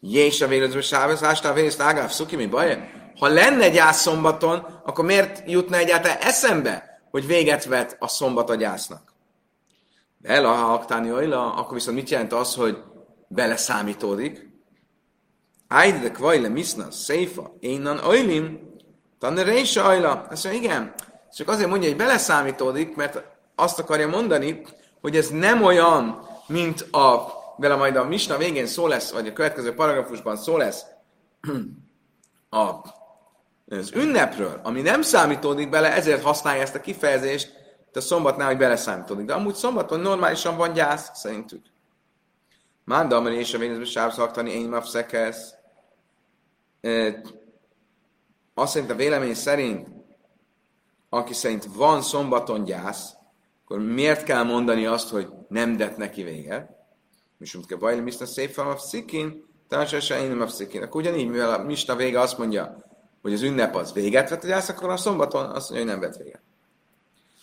Jés 0.01 0.41
a 0.41 0.47
vélőző 0.47 0.81
sávesz, 0.81 1.23
ástál 1.23 1.53
vész, 1.53 1.79
ágáv, 1.79 2.11
szuki, 2.11 2.35
mi 2.35 2.45
baj? 2.45 2.91
Ha 3.19 3.27
lenne 3.27 3.69
gyász 3.69 4.01
szombaton, 4.01 4.81
akkor 4.85 5.05
miért 5.05 5.43
jutna 5.45 5.77
egyáltalán 5.77 6.17
eszembe, 6.17 7.01
hogy 7.11 7.27
véget 7.27 7.65
vet 7.65 7.95
a 7.99 8.07
szombat 8.07 8.49
a 8.49 8.55
gyásznak? 8.55 9.13
De 10.17 10.47
ha 10.47 10.73
aktáni 10.73 11.11
olyla, 11.11 11.53
akkor 11.53 11.73
viszont 11.73 11.97
mit 11.97 12.09
jelent 12.09 12.33
az, 12.33 12.55
hogy 12.55 12.77
beleszámítódik? 13.27 14.48
Ájde 15.71 15.99
de 15.99 16.11
kvajle 16.11 16.47
miszna, 16.47 16.91
széfa, 16.91 17.55
énnan 17.59 17.99
ojlim, 17.99 18.69
Tannerei 19.19 19.63
sajla. 19.63 20.27
Azt 20.29 20.43
mondja, 20.43 20.61
igen. 20.61 20.93
Csak 21.33 21.47
azért 21.47 21.69
mondja, 21.69 21.89
hogy 21.89 21.97
beleszámítódik, 21.97 22.95
mert 22.95 23.23
azt 23.55 23.79
akarja 23.79 24.07
mondani, 24.07 24.65
hogy 25.01 25.15
ez 25.15 25.29
nem 25.29 25.63
olyan, 25.63 26.27
mint 26.47 26.81
a, 26.81 27.27
vele 27.57 27.75
majd 27.75 27.95
a 27.95 28.03
misna 28.03 28.37
végén 28.37 28.65
szó 28.65 28.87
lesz, 28.87 29.11
vagy 29.11 29.27
a 29.27 29.33
következő 29.33 29.73
paragrafusban 29.73 30.37
szó 30.37 30.57
lesz 30.57 30.85
a, 32.49 32.71
az 33.67 33.91
ünnepről, 33.93 34.59
ami 34.63 34.81
nem 34.81 35.01
számítódik 35.01 35.69
bele, 35.69 35.93
ezért 35.93 36.23
használja 36.23 36.61
ezt 36.61 36.75
a 36.75 36.81
kifejezést, 36.81 37.57
a 37.93 38.01
szombatnál, 38.01 38.47
hogy 38.47 38.57
beleszámítódik. 38.57 39.25
De 39.25 39.33
amúgy 39.33 39.55
szombaton 39.55 39.99
normálisan 39.99 40.57
van 40.57 40.73
gyász, 40.73 41.11
szerintük. 41.13 41.65
Mánda, 42.85 43.15
amely 43.15 43.35
és 43.35 43.53
a 43.53 43.57
vénzbe 43.57 43.85
sávszaktani, 43.85 44.51
én 44.51 44.69
mapszekesz 44.69 45.53
azt 48.53 48.71
szerint 48.71 48.91
a 48.91 48.95
vélemény 48.95 49.35
szerint, 49.35 49.87
aki 51.09 51.33
szerint 51.33 51.65
van 51.75 52.01
szombaton 52.01 52.63
gyász, 52.63 53.13
akkor 53.63 53.79
miért 53.79 54.23
kell 54.23 54.43
mondani 54.43 54.85
azt, 54.85 55.09
hogy 55.09 55.27
nem 55.47 55.77
dett 55.77 55.97
neki 55.97 56.23
véget? 56.23 56.69
És 57.39 57.55
úgy 57.55 57.65
kell 57.65 57.77
bajli, 57.77 58.01
misna 58.01 58.25
szép 58.25 58.57
a 58.57 58.77
szikin, 58.77 59.47
én 60.09 60.27
nem 60.27 60.41
a 60.41 60.47
szikin. 60.47 60.83
Akkor 60.83 61.01
ugyanígy, 61.01 61.29
mivel 61.29 61.53
a 61.53 61.63
misna 61.63 61.95
vége 61.95 62.19
azt 62.19 62.37
mondja, 62.37 62.77
hogy 63.21 63.33
az 63.33 63.41
ünnep 63.41 63.75
az 63.75 63.93
véget 63.93 64.29
vett 64.29 64.43
a 64.43 64.47
gyász, 64.47 64.69
akkor 64.69 64.89
a 64.89 64.97
szombaton 64.97 65.45
azt 65.45 65.69
mondja, 65.69 65.91
hogy 65.91 65.99
nem 65.99 66.09
vett 66.09 66.19
véget. 66.19 66.41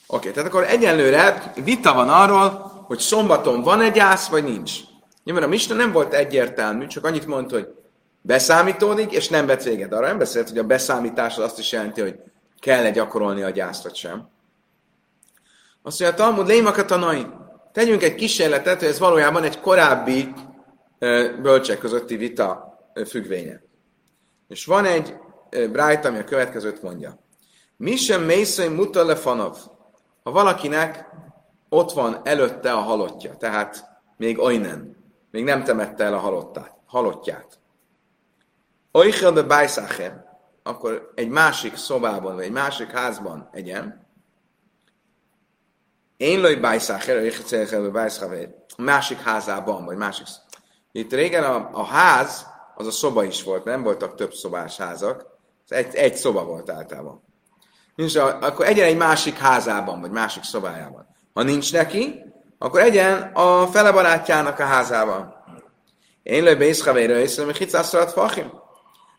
Oké, 0.06 0.30
tehát 0.30 0.48
akkor 0.48 0.64
egyenlőre 0.64 1.52
vita 1.64 1.94
van 1.94 2.08
arról, 2.08 2.50
hogy 2.86 2.98
szombaton 2.98 3.62
van 3.62 3.80
egy 3.80 3.92
gyász, 3.92 4.28
vagy 4.28 4.44
nincs. 4.44 4.80
Nyilván 5.24 5.44
a 5.44 5.46
misna 5.46 5.74
nem 5.74 5.92
volt 5.92 6.14
egyértelmű, 6.14 6.86
csak 6.86 7.04
annyit 7.04 7.26
mondta, 7.26 7.54
hogy 7.54 7.68
beszámítódik, 8.26 9.12
és 9.12 9.28
nem 9.28 9.46
vett 9.46 9.62
véget. 9.62 9.92
Arra 9.92 10.06
nem 10.06 10.18
beszélt, 10.18 10.48
hogy 10.48 10.58
a 10.58 10.64
beszámítás 10.64 11.36
az 11.36 11.44
azt 11.44 11.58
is 11.58 11.72
jelenti, 11.72 12.00
hogy 12.00 12.20
kell-e 12.58 12.90
gyakorolni 12.90 13.42
a 13.42 13.50
gyászt, 13.50 13.82
vagy 13.82 13.94
sem. 13.94 14.28
Azt 15.82 16.00
mondja, 16.00 16.24
a 16.24 16.26
Talmud 16.26 16.46
lémaka 16.46 16.84
tanai. 16.84 17.26
Tegyünk 17.72 18.02
egy 18.02 18.14
kísérletet, 18.14 18.78
hogy 18.78 18.88
ez 18.88 18.98
valójában 18.98 19.42
egy 19.42 19.60
korábbi 19.60 20.32
bölcsek 21.42 21.78
közötti 21.78 22.16
vita 22.16 22.78
függvénye. 23.06 23.62
És 24.48 24.64
van 24.64 24.84
egy 24.84 25.16
brájt, 25.72 26.04
ami 26.04 26.18
a 26.18 26.24
következőt 26.24 26.82
mondja. 26.82 27.18
Mi 27.76 27.96
sem 27.96 28.22
mészai 28.22 28.68
mutalefanov. 28.68 29.56
Ha 30.22 30.30
valakinek 30.30 31.06
ott 31.68 31.92
van 31.92 32.20
előtte 32.24 32.72
a 32.72 32.80
halottja, 32.80 33.34
tehát 33.34 33.84
még 34.16 34.38
oinen, 34.38 34.96
még 35.30 35.44
nem 35.44 35.64
temette 35.64 36.04
el 36.04 36.14
a 36.14 36.18
halottát, 36.18 36.74
halottját. 36.86 37.58
Oichel 38.96 39.32
be 39.32 39.42
bájszácher, 39.42 40.24
akkor 40.62 41.12
egy 41.14 41.28
másik 41.28 41.76
szobában, 41.76 42.34
vagy 42.34 42.44
egy 42.44 42.50
másik 42.50 42.90
házban 42.90 43.48
egyen. 43.52 44.06
Én 46.16 46.40
lőj 46.40 46.54
bájszácher, 46.54 47.16
oichel 47.16 47.82
be 47.82 47.88
bájszácher, 47.88 48.48
másik 48.76 49.20
házában, 49.20 49.84
vagy 49.84 49.96
másik... 49.96 50.26
Itt 50.92 51.12
régen 51.12 51.44
a, 51.44 51.68
a 51.72 51.84
ház, 51.84 52.46
az 52.74 52.86
a 52.86 52.90
szoba 52.90 53.24
is 53.24 53.42
volt, 53.42 53.64
nem 53.64 53.82
voltak 53.82 54.14
több 54.14 54.32
szobás 54.32 54.76
házak, 54.76 55.26
egy, 55.68 55.94
egy 55.94 56.14
szoba 56.14 56.44
volt 56.44 56.70
általában. 56.70 57.22
Nincs, 57.94 58.16
akkor 58.16 58.66
egyen 58.66 58.86
egy 58.86 58.96
másik 58.96 59.38
házában, 59.38 60.00
vagy 60.00 60.10
másik 60.10 60.42
szobájában. 60.42 61.06
Ha 61.34 61.42
nincs 61.42 61.72
neki, 61.72 62.24
akkor 62.58 62.80
egyen 62.80 63.30
a 63.34 63.66
fele 63.66 63.92
barátjának 63.92 64.58
a 64.58 64.64
házában. 64.64 65.34
Én 66.22 66.42
lőj 66.42 66.54
be 66.54 66.64
észrevéről, 66.64 67.18
észre, 67.18 67.44
hogy 67.44 67.56
hicásztalat 67.56 68.12
fachim. 68.12 68.64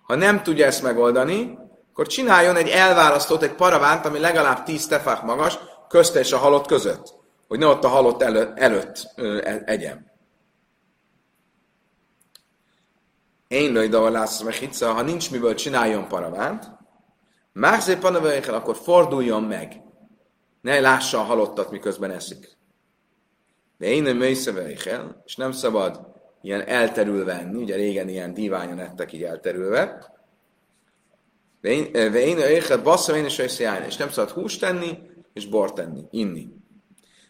Ha 0.08 0.16
nem 0.16 0.44
tudja 0.44 0.66
ezt 0.66 0.84
megoldani, 0.84 1.58
akkor 1.90 2.08
csináljon 2.08 2.56
egy 2.56 2.70
elválasztót, 2.70 3.44
egy 3.44 3.54
paravánt, 3.54 4.06
ami 4.06 4.20
legalább 4.20 4.64
10 4.64 4.88
tefák 4.88 5.22
magas, 5.22 5.60
közte 5.88 6.20
és 6.20 6.32
a 6.32 6.38
halott 6.38 6.68
között. 6.68 7.14
Hogy 7.48 7.60
ne 7.60 7.66
ott 7.66 7.84
a 7.84 7.88
halott 7.88 8.22
elő, 8.22 8.54
előtt 8.56 9.08
ö, 9.16 9.42
e, 9.44 9.62
egyen. 9.66 10.12
Én 13.48 13.72
lőj 13.72 13.90
lász 13.90 14.42
mechica, 14.42 14.94
ha 14.94 15.02
nincs 15.02 15.32
miből 15.32 15.56
csináljon 15.56 16.08
paravánt, 16.08 16.78
Márzé 17.54 17.96
panavőjékel, 17.96 18.54
akkor 18.54 18.76
forduljon 18.76 19.44
meg. 19.44 19.82
ne 20.62 20.80
lássa 20.80 21.20
a 21.20 21.24
halottat, 21.24 21.72
miközben 21.72 22.12
eszik. 22.12 22.58
De 23.78 23.86
én 23.86 24.04
nem 24.04 24.22
el, 24.86 25.22
és 25.26 25.36
nem 25.36 25.52
szabad 25.52 26.17
ilyen 26.48 26.68
elterülve 26.68 27.34
enni, 27.34 27.62
ugye 27.62 27.76
régen 27.76 28.10
ilyen 28.10 28.34
diványon 28.34 28.80
ettek 28.80 29.14
így 29.14 29.24
elterülve. 29.24 30.12
De 31.62 31.70
én 31.70 32.38
éjjel 32.38 32.82
basszom 32.84 33.16
én 33.16 33.26
is 33.26 33.38
és 33.38 33.98
nem 33.98 34.10
szabad 34.10 34.30
húst 34.30 34.60
tenni, 34.60 35.00
és 35.34 35.48
bort 35.48 35.76
tenni, 35.76 36.04
inni. 36.12 36.48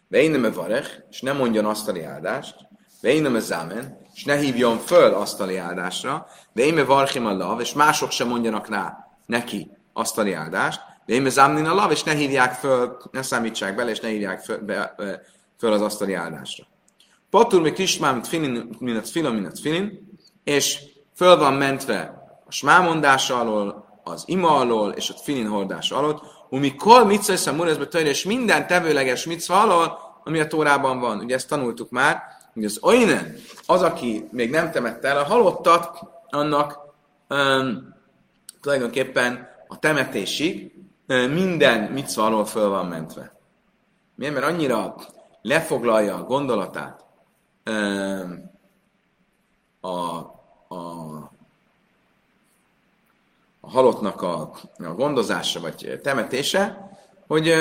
De 0.08 0.22
én 0.22 0.30
nem 0.30 0.52
varech, 0.52 1.02
és 1.10 1.20
nem 1.20 1.36
mondjon 1.36 1.64
asztali 1.64 2.02
áldást, 2.02 2.56
de 3.00 3.12
én 3.12 3.22
nem 3.22 3.38
zámen, 3.38 3.98
és 4.14 4.24
ne 4.24 4.36
hívjon 4.36 4.78
föl 4.78 5.14
asztali 5.14 5.56
áldásra, 5.56 6.26
de 6.52 6.62
én 6.62 6.86
varchim 6.86 7.26
a 7.26 7.32
lav, 7.32 7.60
és 7.60 7.72
mások 7.72 8.10
sem 8.10 8.28
mondjanak 8.28 8.68
rá 8.68 9.08
neki 9.26 9.70
asztali 9.92 10.32
áldást, 10.32 10.80
de 11.06 11.14
én 11.14 11.30
zámnin 11.30 11.66
a 11.66 11.74
lav, 11.74 11.90
és 11.90 12.02
ne 12.02 12.12
hívják 12.12 12.52
föl, 12.52 12.96
ne 13.10 13.22
számítsák 13.22 13.74
bele, 13.74 13.90
és 13.90 14.00
ne 14.00 14.08
hívják 14.08 14.40
föl, 14.40 14.58
be, 14.58 14.94
föl 15.58 15.72
az 15.72 15.80
asztali 15.80 16.14
áldásra. 16.14 16.66
Patur 17.30 17.60
még 17.60 17.72
kismám, 17.72 18.22
filin, 18.22 18.76
mint 18.78 19.08
filin, 19.08 19.32
mint 19.32 19.58
filin, 19.58 20.18
és 20.44 20.78
föl 21.14 21.36
van 21.36 21.54
mentve 21.54 22.22
a 22.46 22.52
smámondása 22.52 23.40
alól, 23.40 23.86
az 24.04 24.22
ima 24.26 24.56
alól, 24.56 24.90
és 24.90 25.10
a 25.10 25.18
filin 25.22 25.48
hordása 25.48 25.96
alól, 25.96 26.22
umi 26.48 26.74
kol 26.74 27.04
mitzvah 27.04 27.36
és 27.36 27.92
a 27.94 27.98
és 27.98 28.24
minden 28.24 28.66
tevőleges 28.66 29.26
mitzva 29.26 29.60
alól, 29.60 29.98
ami 30.24 30.40
a 30.40 30.46
Tórában 30.46 31.00
van. 31.00 31.18
Ugye 31.18 31.34
ezt 31.34 31.48
tanultuk 31.48 31.90
már, 31.90 32.22
hogy 32.54 32.64
az 32.64 32.78
olyan, 32.82 33.34
az, 33.66 33.82
aki 33.82 34.28
még 34.30 34.50
nem 34.50 34.70
temette 34.70 35.08
el 35.08 35.18
a 35.18 35.24
halottat, 35.24 35.98
annak 36.30 36.78
um, 37.28 37.94
tulajdonképpen 38.60 39.48
a 39.68 39.78
temetésig 39.78 40.72
minden 41.06 41.92
mitzva 41.92 42.24
alól 42.24 42.44
föl 42.44 42.68
van 42.68 42.86
mentve. 42.86 43.36
Miért? 44.14 44.34
Mert 44.34 44.46
annyira 44.46 44.94
lefoglalja 45.42 46.14
a 46.14 46.24
gondolatát 46.24 47.07
a, 49.80 49.88
a, 50.68 50.78
a 53.60 53.70
halottnak 53.70 54.22
a, 54.22 54.50
a 54.78 54.94
gondozása 54.94 55.60
vagy 55.60 56.00
temetése, 56.02 56.90
hogy, 57.26 57.54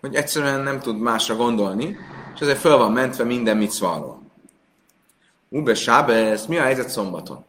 hogy 0.00 0.14
egyszerűen 0.14 0.60
nem 0.60 0.80
tud 0.80 0.98
másra 0.98 1.36
gondolni, 1.36 1.96
és 2.34 2.40
ezért 2.40 2.58
föl 2.58 2.76
van 2.76 2.92
mentve 2.92 3.24
minden 3.24 3.56
mitzva 3.56 3.92
alól. 3.92 4.22
Ube 5.48 5.74
ez 6.06 6.46
mi 6.46 6.58
a 6.58 6.62
helyzet 6.62 6.88
szombaton? 6.88 7.44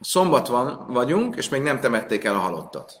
A 0.00 0.04
szombat 0.04 0.48
van, 0.48 0.86
vagyunk, 0.88 1.36
és 1.36 1.48
még 1.48 1.62
nem 1.62 1.80
temették 1.80 2.24
el 2.24 2.34
a 2.34 2.38
halottat. 2.38 3.00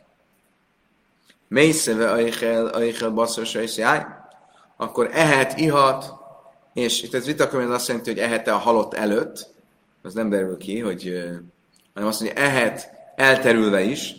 Mészeve 1.48 2.10
aichel, 2.10 2.66
aichel 2.66 3.10
basszos, 3.10 3.56
akkor 4.76 5.08
ehet, 5.12 5.58
ihat, 5.58 6.19
és 6.74 7.02
itt 7.02 7.14
ez 7.14 7.26
vitakönyv 7.26 7.70
azt 7.70 7.88
jelenti, 7.88 8.10
hogy 8.10 8.18
ehette 8.18 8.52
a 8.52 8.58
halott 8.58 8.94
előtt, 8.94 9.48
az 10.02 10.14
nem 10.14 10.28
derül 10.28 10.56
ki, 10.56 10.78
hogy, 10.78 11.12
hanem 11.94 12.08
azt 12.08 12.20
mondja, 12.20 12.42
ehet 12.42 12.90
elterülve 13.16 13.82
is, 13.82 14.14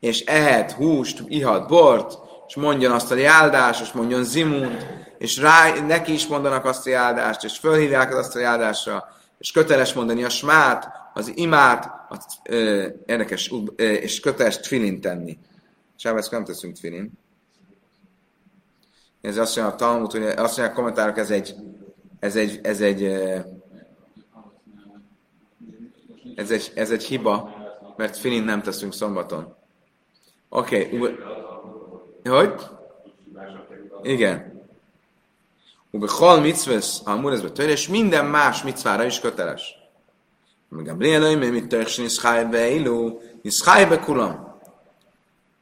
és 0.00 0.20
ehet 0.20 0.72
húst, 0.72 1.22
ihat 1.26 1.68
bort, 1.68 2.18
és 2.48 2.54
mondjon 2.54 2.92
azt 2.92 3.10
a 3.10 3.28
áldást, 3.28 3.80
és 3.80 3.92
mondjon 3.92 4.24
zimunt, 4.24 4.86
és 5.18 5.36
rá, 5.36 5.80
neki 5.80 6.12
is 6.12 6.26
mondanak 6.26 6.64
azt 6.64 6.86
a 6.86 6.96
áldást, 6.96 7.44
és 7.44 7.58
fölhívják 7.58 8.16
azt 8.16 8.36
a 8.36 8.44
áldásra, 8.44 9.08
és 9.38 9.50
köteles 9.50 9.92
mondani 9.92 10.24
a 10.24 10.28
smát, 10.28 10.88
az 11.14 11.32
imát, 11.34 11.90
az, 12.08 12.24
ö, 12.44 12.86
érdekes, 13.06 13.52
ö, 13.76 13.82
és 13.82 14.20
köteles 14.20 14.60
tfilin 14.60 15.00
tenni. 15.00 15.38
Sávesz, 15.96 16.28
nem 16.28 16.44
teszünk 16.44 16.74
tfilin. 16.74 17.12
Ez 19.20 19.36
azt 19.36 19.56
mondja 19.56 19.74
a 19.74 19.76
Talmud, 19.76 20.10
hogy 20.10 20.22
azt 20.22 20.56
mondja 20.56 20.64
a 20.64 20.72
kommentárok, 20.72 21.18
ez 21.18 21.30
egy, 21.30 21.54
ez 22.20 22.36
egy, 22.36 22.60
ez 22.62 22.80
egy, 22.80 23.04
ez 26.34 26.50
egy, 26.50 26.72
ez 26.74 26.90
egy 26.90 27.04
hiba, 27.04 27.54
mert 27.96 28.16
filin 28.16 28.42
nem 28.42 28.62
teszünk 28.62 28.94
szombaton. 28.94 29.54
Oké, 30.48 30.88
okay. 30.92 31.18
hogy? 32.24 32.54
Igen. 34.02 34.62
Ubechal 35.90 36.40
mitzvesz, 36.40 37.00
a 37.04 37.14
murezbe 37.14 37.50
törés, 37.50 37.72
és 37.72 37.88
minden 37.88 38.26
más 38.26 38.62
mitzvára 38.62 39.04
is 39.04 39.20
köteles. 39.20 39.78
Még 40.68 40.88
a 40.88 40.94
blénai, 40.94 41.34
mert 41.34 41.52
mit 41.52 41.68
törés, 41.68 41.96
niszkáj 41.96 42.44
be 42.44 42.68
illó, 42.68 43.22
niszkáj 43.42 43.86
be 43.86 43.98
kulam. 43.98 44.58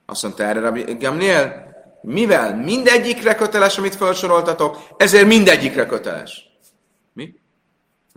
Azt 0.06 0.22
mondta 0.22 0.42
erre 0.42 0.60
Rabbi 0.60 0.96
Gamliel, 0.98 1.68
mivel 2.02 2.56
mindegyikre 2.56 3.34
köteles, 3.34 3.78
amit 3.78 3.94
felsoroltatok, 3.94 4.76
ezért 4.96 5.26
mindegyikre 5.26 5.86
köteles. 5.86 6.47
Mi? 7.18 7.34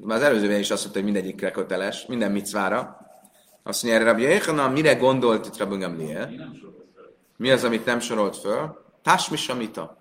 Már 0.03 0.17
az 0.17 0.23
előzőben 0.23 0.59
is 0.59 0.71
azt 0.71 0.81
mondta, 0.81 1.01
hogy 1.01 1.11
mindegyikre 1.11 1.51
köteles, 1.51 2.05
minden 2.05 2.31
micvára. 2.31 3.07
Azt 3.63 3.83
mondja 3.83 4.01
erre 4.01 4.09
Rabbi 4.09 4.23
Jechana, 4.23 4.69
mire 4.69 4.95
gondolt 4.95 5.45
itt 5.45 5.57
Rabbi 5.57 5.77
Gamliel? 5.77 6.31
Mi 7.37 7.51
az, 7.51 7.63
amit 7.63 7.85
nem 7.85 7.99
sorolt 7.99 8.37
föl? 8.37 8.85
Tásmisamita 9.01 9.97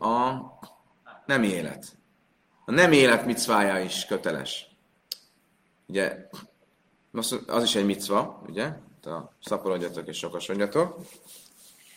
a 0.00 0.34
nem 1.26 1.42
élet. 1.42 1.96
A 2.64 2.70
nem 2.70 2.92
élet 2.92 3.26
micvája 3.26 3.78
is 3.78 4.06
köteles. 4.06 4.66
Ugye, 5.86 6.28
az 7.46 7.62
is 7.62 7.74
egy 7.74 7.86
micva, 7.86 8.42
ugye? 8.48 8.64
A 9.02 9.32
szaporodjatok 9.42 10.08
és 10.08 10.18
sokasodjatok. 10.18 10.98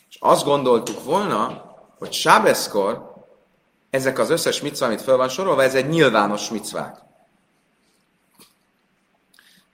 És 0.08 0.16
azt 0.20 0.44
gondoltuk 0.44 1.04
volna, 1.04 1.74
hogy 1.98 2.12
Sábeszkor 2.12 3.07
ezek 3.90 4.18
az 4.18 4.30
összes 4.30 4.60
micva, 4.60 4.86
amit 4.86 5.02
fel 5.02 5.16
van 5.16 5.28
sorolva, 5.28 5.62
ez 5.62 5.74
egy 5.74 5.88
nyilvános 5.88 6.50
micvák. 6.50 6.96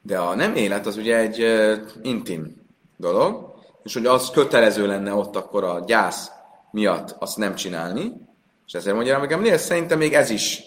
De 0.02 0.18
a 0.18 0.34
nem 0.34 0.54
élet 0.54 0.86
az 0.86 0.96
ugye 0.96 1.16
egy 1.16 1.42
uh, 1.42 1.78
intim 2.02 2.62
dolog, 2.96 3.54
és 3.82 3.94
hogy 3.94 4.06
az 4.06 4.30
kötelező 4.30 4.86
lenne 4.86 5.14
ott 5.14 5.36
akkor 5.36 5.64
a 5.64 5.84
gyász 5.86 6.30
miatt 6.70 7.16
azt 7.18 7.36
nem 7.36 7.54
csinálni, 7.54 8.12
és 8.66 8.72
ezért 8.72 8.94
mondja 8.94 9.18
nekem, 9.18 9.40
nézd, 9.40 9.64
szerintem 9.64 9.98
még 9.98 10.14
ez 10.14 10.30
is 10.30 10.62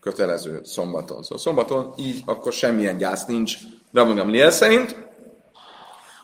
kötelező 0.00 0.60
szombaton. 0.64 1.22
Szóval 1.22 1.38
szombaton 1.38 1.92
így 1.96 2.22
akkor 2.26 2.52
semmilyen 2.52 2.96
gyász 2.96 3.24
nincs 3.24 3.58
Rabbi 3.92 4.14
Gamliel 4.14 4.50
szerint. 4.50 4.96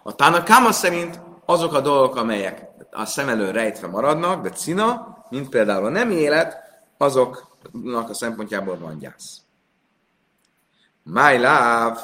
A 0.03 0.15
Tanakama 0.15 0.73
szerint 0.73 1.21
azok 1.45 1.75
a 1.75 1.81
dolgok, 1.81 2.17
amelyek 2.17 2.69
a 2.91 3.05
szem 3.05 3.29
elől 3.29 3.53
rejtve 3.53 3.87
maradnak, 3.87 4.43
de 4.43 4.51
cina, 4.51 5.19
mint 5.31 5.49
például 5.49 5.85
a 5.85 5.89
nem 5.89 6.11
élet, 6.11 6.57
azoknak 6.97 8.09
a 8.09 8.15
szempontjából 8.15 8.79
van 8.79 8.99
gyász. 8.99 9.41
My 11.03 11.37
love, 11.37 11.99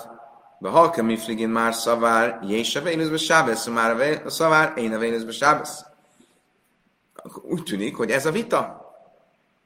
be 0.59 0.69
halka 0.69 1.03
mifligin 1.03 1.49
már 1.49 1.75
szavár, 1.75 2.39
jése 2.43 2.81
vénuszbe 2.81 3.17
sábesz, 3.17 3.67
már 3.67 4.21
a 4.25 4.31
szavár, 4.31 4.73
én 4.77 4.93
a 4.93 4.99
vénuszbe 4.99 5.33
sábesz 5.33 5.85
úgy 7.43 7.63
tűnik, 7.63 7.97
hogy 7.97 8.11
ez 8.11 8.27
a 8.27 8.31
vita. 8.31 8.85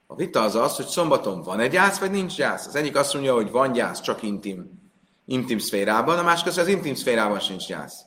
A 0.07 0.15
vita 0.15 0.43
az 0.43 0.55
az, 0.55 0.77
hogy 0.77 0.87
szombaton 0.87 1.43
van 1.43 1.61
egy 1.61 1.71
gyász, 1.71 1.99
vagy 1.99 2.11
nincs 2.11 2.37
gyász. 2.37 2.67
Az 2.67 2.75
egyik 2.75 2.97
azt 2.97 3.13
mondja, 3.13 3.35
hogy 3.35 3.51
van 3.51 3.73
gyász, 3.73 4.01
csak 4.01 4.23
intim, 4.23 4.71
intim 5.25 5.59
szférában, 5.59 6.19
a 6.19 6.23
másik 6.23 6.47
az, 6.47 6.55
hogy 6.55 6.63
az 6.63 6.69
intim 6.69 6.95
szférában 6.95 7.41
sincs 7.41 7.67
gyász. 7.67 8.05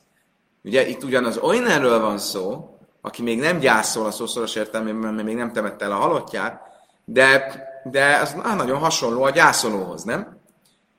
Ugye 0.64 0.88
itt 0.88 1.04
ugyanaz 1.04 1.36
olyanról 1.36 2.00
van 2.00 2.18
szó, 2.18 2.73
aki 3.04 3.22
még 3.22 3.40
nem 3.40 3.58
gyászol 3.58 4.06
a 4.06 4.10
szószoros 4.10 4.54
értelmében, 4.54 5.14
mert 5.14 5.26
még 5.26 5.36
nem 5.36 5.52
temette 5.52 5.84
el 5.84 5.92
a 5.92 5.94
halottját, 5.96 6.62
de, 7.04 7.54
de 7.84 8.16
az 8.16 8.36
nagyon 8.56 8.78
hasonló 8.78 9.22
a 9.22 9.30
gyászolóhoz, 9.30 10.02
nem? 10.02 10.22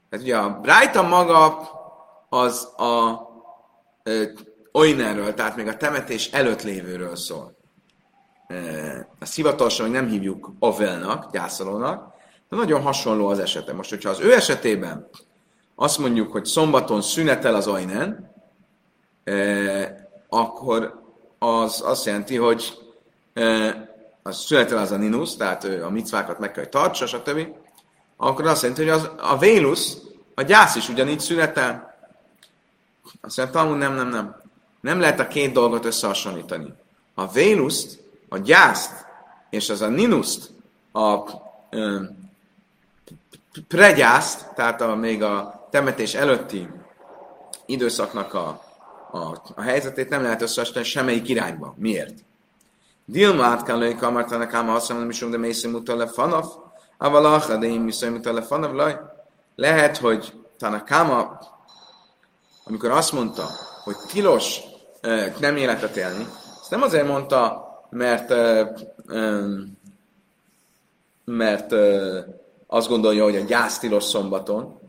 Tehát 0.09 0.25
ugye 0.25 0.37
a 0.37 0.59
Brighton 0.59 1.05
maga 1.05 1.69
az 2.29 2.67
a 2.77 3.21
Oinerről, 4.71 5.33
tehát 5.33 5.55
még 5.55 5.67
a 5.67 5.77
temetés 5.77 6.31
előtt 6.31 6.61
lévőről 6.61 7.15
szól 7.15 7.55
ezt 9.19 9.35
hivatalosan 9.35 9.89
nem 9.89 10.07
hívjuk 10.07 10.51
Avelnak, 10.59 11.31
gyászolónak, 11.31 12.13
de 12.49 12.55
nagyon 12.55 12.81
hasonló 12.81 13.27
az 13.27 13.39
esete. 13.39 13.73
Most, 13.73 13.89
hogyha 13.89 14.09
az 14.09 14.19
ő 14.19 14.33
esetében 14.33 15.09
azt 15.75 15.97
mondjuk, 15.97 16.31
hogy 16.31 16.45
szombaton 16.45 17.01
szünetel 17.01 17.55
az 17.55 17.67
ajnen, 17.67 18.33
akkor 20.29 21.03
az 21.45 21.81
azt 21.85 22.05
jelenti, 22.05 22.35
hogy 22.35 22.77
az 24.23 24.37
szünetel 24.37 24.77
az 24.77 24.91
a 24.91 24.97
ninus, 24.97 25.35
tehát 25.35 25.63
ő 25.63 25.83
a 25.83 25.89
micvákat 25.89 26.39
meg 26.39 26.51
kell, 26.51 26.63
hogy 26.63 26.71
tartsa, 26.71 27.05
stb. 27.05 27.47
Akkor 28.17 28.47
azt 28.47 28.61
jelenti, 28.61 28.83
hogy 28.83 28.91
az, 28.91 29.09
a 29.17 29.37
Vénusz, 29.37 29.97
a 30.35 30.41
gyász 30.41 30.75
is 30.75 30.89
ugyanígy 30.89 31.19
szünetel. 31.19 31.95
Azt 33.21 33.37
mondja, 33.37 33.55
Talmud 33.55 33.77
nem, 33.77 33.93
nem, 33.93 34.09
nem. 34.09 34.35
Nem 34.81 34.99
lehet 34.99 35.19
a 35.19 35.27
két 35.27 35.53
dolgot 35.53 35.85
összehasonlítani. 35.85 36.73
A 37.13 37.27
Vénuszt 37.27 37.99
a 38.29 38.37
gyászt 38.37 39.05
és 39.49 39.69
az 39.69 39.81
a 39.81 39.87
ninuszt, 39.87 40.51
a 40.91 41.23
ö, 41.69 42.01
pregyászt, 43.67 44.53
tehát 44.55 44.81
a, 44.81 44.95
még 44.95 45.23
a 45.23 45.67
temetés 45.71 46.13
előtti 46.13 46.67
időszaknak 47.65 48.33
a, 48.33 48.63
a, 49.11 49.41
a 49.55 49.61
helyzetét 49.61 50.09
nem 50.09 50.21
lehet 50.21 50.41
összehasonlítani 50.41 50.85
semmelyik 50.85 51.29
irányba. 51.29 51.73
Miért? 51.77 52.13
Dilma 53.05 53.43
átkállói 53.43 53.95
kamartának 53.95 54.53
ám 54.53 54.69
azt 54.69 54.89
mondom, 54.89 55.09
hogy 55.19 55.29
de 55.29 55.37
mészim 55.37 55.73
utale 55.73 56.07
fanaf, 56.07 56.53
avalacha, 56.97 57.57
de 57.57 57.67
én 57.67 57.79
miszem 57.81 58.13
utale 58.13 58.41
fanaf, 58.41 58.71
laj. 58.71 58.99
Lehet, 59.55 59.97
hogy 59.97 60.33
Tanakáma, 60.57 61.39
amikor 62.63 62.91
azt 62.91 63.11
mondta, 63.11 63.45
hogy 63.83 63.95
tilos 64.11 64.59
nem 65.39 65.57
életet 65.57 65.95
élni, 65.95 66.27
ezt 66.61 66.69
nem 66.69 66.81
azért 66.81 67.07
mondta, 67.07 67.65
mert 67.89 68.33
mert 71.25 71.73
azt 72.67 72.87
gondolja, 72.87 73.23
hogy 73.23 73.35
a 73.35 73.43
gyász 73.43 73.79
tilos 73.79 74.03
szombaton, 74.03 74.79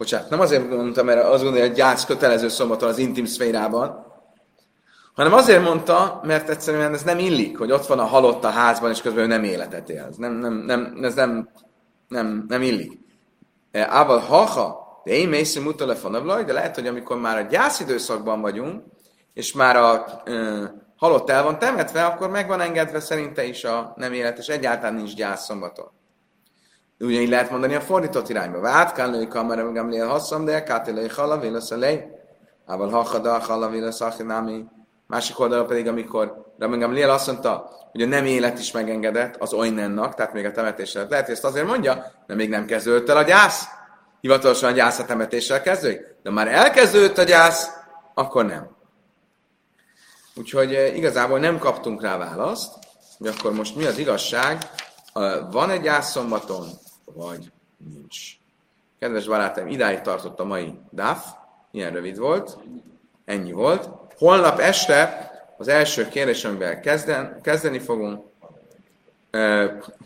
bocsánat, 0.00 0.30
nem 0.30 0.40
azért 0.40 0.70
mondta, 0.70 1.02
mert 1.02 1.24
azt 1.24 1.42
gondolja, 1.42 1.66
hogy 1.66 1.76
gyász 1.76 2.04
kötelező 2.04 2.48
szombaton 2.48 2.88
az 2.88 2.98
intim 2.98 3.24
szférában, 3.24 4.06
hanem 5.14 5.32
azért 5.32 5.62
mondta, 5.62 6.20
mert 6.24 6.48
egyszerűen 6.48 6.94
ez 6.94 7.02
nem 7.02 7.18
illik, 7.18 7.58
hogy 7.58 7.72
ott 7.72 7.86
van 7.86 7.98
a 7.98 8.04
halott 8.04 8.44
a 8.44 8.48
házban, 8.48 8.90
és 8.90 9.00
közben 9.00 9.24
ő 9.24 9.26
nem 9.26 9.44
életet 9.44 9.88
él. 9.90 10.06
Ez 10.10 10.16
nem, 10.16 10.32
nem, 10.32 10.52
nem, 10.52 10.98
ez 11.02 11.14
nem, 11.14 11.48
nem, 12.08 12.44
nem 12.48 12.62
illik. 12.62 12.98
Ával 13.72 14.18
haha, 14.18 15.00
de 15.04 15.12
én 15.12 15.28
mészim 15.28 15.66
utalefonavlaj, 15.66 16.44
de 16.44 16.52
lehet, 16.52 16.74
hogy 16.74 16.86
amikor 16.86 17.18
már 17.18 17.38
a 17.38 17.48
gyász 17.48 17.80
időszakban 17.80 18.40
vagyunk, 18.40 18.82
és 19.34 19.52
már 19.52 19.76
a 19.76 20.22
ö, 20.24 20.64
halott 20.96 21.30
el 21.30 21.42
van 21.42 21.58
temetve, 21.58 22.04
akkor 22.04 22.30
meg 22.30 22.48
van 22.48 22.60
engedve 22.60 23.00
szerinte 23.00 23.44
is 23.44 23.64
a 23.64 23.92
nem 23.96 24.12
élet, 24.12 24.38
és 24.38 24.46
egyáltalán 24.46 24.94
nincs 24.94 25.14
gyász 25.14 25.44
szombaton. 25.44 25.90
Ugyanígy 27.00 27.28
lehet 27.28 27.50
mondani 27.50 27.74
a 27.74 27.80
fordított 27.80 28.28
irányba. 28.28 28.60
Vát 28.60 28.92
kell 28.92 29.10
női 29.10 29.28
kamera, 29.28 29.64
meg 29.64 29.76
amlél 29.76 30.06
hasszam, 30.06 30.44
de 30.44 30.62
kátilai 30.62 31.08
hala, 31.08 31.38
vélasz 31.38 31.70
a 31.70 31.76
lej. 31.76 32.10
Ával 32.66 32.88
hachada, 32.88 33.38
hala, 33.38 33.68
vélasz 33.68 34.00
achinámi. 34.00 34.64
Másik 35.06 35.38
oldalon 35.38 35.66
pedig, 35.66 35.88
amikor 35.88 36.52
Rabbi 36.58 36.78
Gamliel 36.78 37.10
azt 37.10 37.26
mondta, 37.26 37.70
hogy 37.92 38.02
a 38.02 38.06
nem 38.06 38.24
élet 38.24 38.58
is 38.58 38.72
megengedett 38.72 39.36
az 39.36 39.52
oinennak, 39.52 40.14
tehát 40.14 40.32
még 40.32 40.44
a 40.44 40.50
temetéssel. 40.50 41.06
Lehet, 41.08 41.24
hogy 41.24 41.34
ezt 41.34 41.44
azért 41.44 41.66
mondja, 41.66 41.94
mert 42.26 42.40
még 42.40 42.48
nem 42.48 42.66
kezdődött 42.66 43.08
el 43.08 43.16
a 43.16 43.22
gyász. 43.22 43.64
Hivatalosan 44.20 44.70
a 44.70 44.74
gyász 44.74 44.98
a 44.98 45.04
temetéssel 45.04 45.62
kezdődik. 45.62 46.00
De 46.22 46.30
már 46.30 46.48
elkezdődött 46.48 47.18
a 47.18 47.22
gyász, 47.22 47.68
akkor 48.14 48.46
nem. 48.46 48.76
Úgyhogy 50.34 50.74
eh, 50.74 50.96
igazából 50.96 51.38
nem 51.38 51.58
kaptunk 51.58 52.02
rá 52.02 52.16
választ, 52.16 52.72
hogy 53.18 53.26
akkor 53.38 53.52
most 53.52 53.76
mi 53.76 53.84
az 53.86 53.98
igazság, 53.98 54.58
van 55.50 55.70
egy 55.70 55.80
gyászszombaton, 55.80 56.66
vagy 57.14 57.52
nincs. 57.92 58.38
Kedves 58.98 59.26
barátaim, 59.26 59.66
idáig 59.66 60.00
tartott 60.00 60.40
a 60.40 60.44
mai 60.44 60.78
DAF, 60.92 61.26
ilyen 61.70 61.92
rövid 61.92 62.18
volt, 62.18 62.58
ennyi 63.24 63.52
volt. 63.52 63.88
Holnap 64.18 64.58
este 64.58 65.30
az 65.56 65.68
első 65.68 66.08
kérdés, 66.08 66.44
amivel 66.44 66.80
kezden, 66.80 67.40
kezdeni 67.42 67.78
fogunk, 67.78 68.24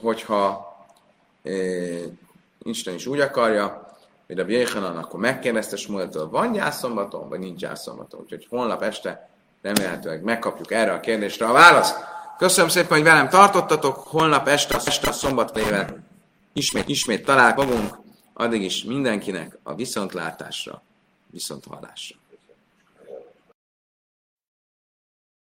hogyha 0.01 0.73
Isten 2.63 2.95
is 2.95 3.07
úgy 3.07 3.21
akarja, 3.21 3.93
hogy 4.27 4.39
a 4.39 4.45
Bjéhanan 4.45 4.97
akkor 4.97 5.21
megkérdezte 5.21 5.77
Smueltől, 5.77 6.29
van 6.29 6.53
gyászombaton, 6.53 7.29
vagy 7.29 7.39
nincs 7.39 7.61
gyászombaton. 7.61 8.21
Úgyhogy 8.21 8.47
holnap 8.51 8.83
este 8.83 9.29
remélhetőleg 9.63 10.23
megkapjuk 10.23 10.73
erre 10.73 10.93
a 10.93 11.01
kérdésre 11.01 11.47
a 11.47 11.53
választ. 11.53 11.97
Köszönöm 12.39 12.71
szépen, 12.71 12.89
hogy 12.91 13.03
velem 13.03 13.29
tartottatok. 13.29 13.97
Holnap 13.97 14.49
este, 14.49 14.77
este 14.85 15.09
a 15.09 15.13
szombatlével 15.13 16.04
ismét, 16.55 16.89
ismét 16.89 17.25
találkozunk. 17.25 17.99
Addig 18.33 18.63
is 18.63 18.85
mindenkinek 18.85 19.59
a 19.63 19.75
viszontlátásra, 19.75 20.83
viszonthallásra. 21.31 22.17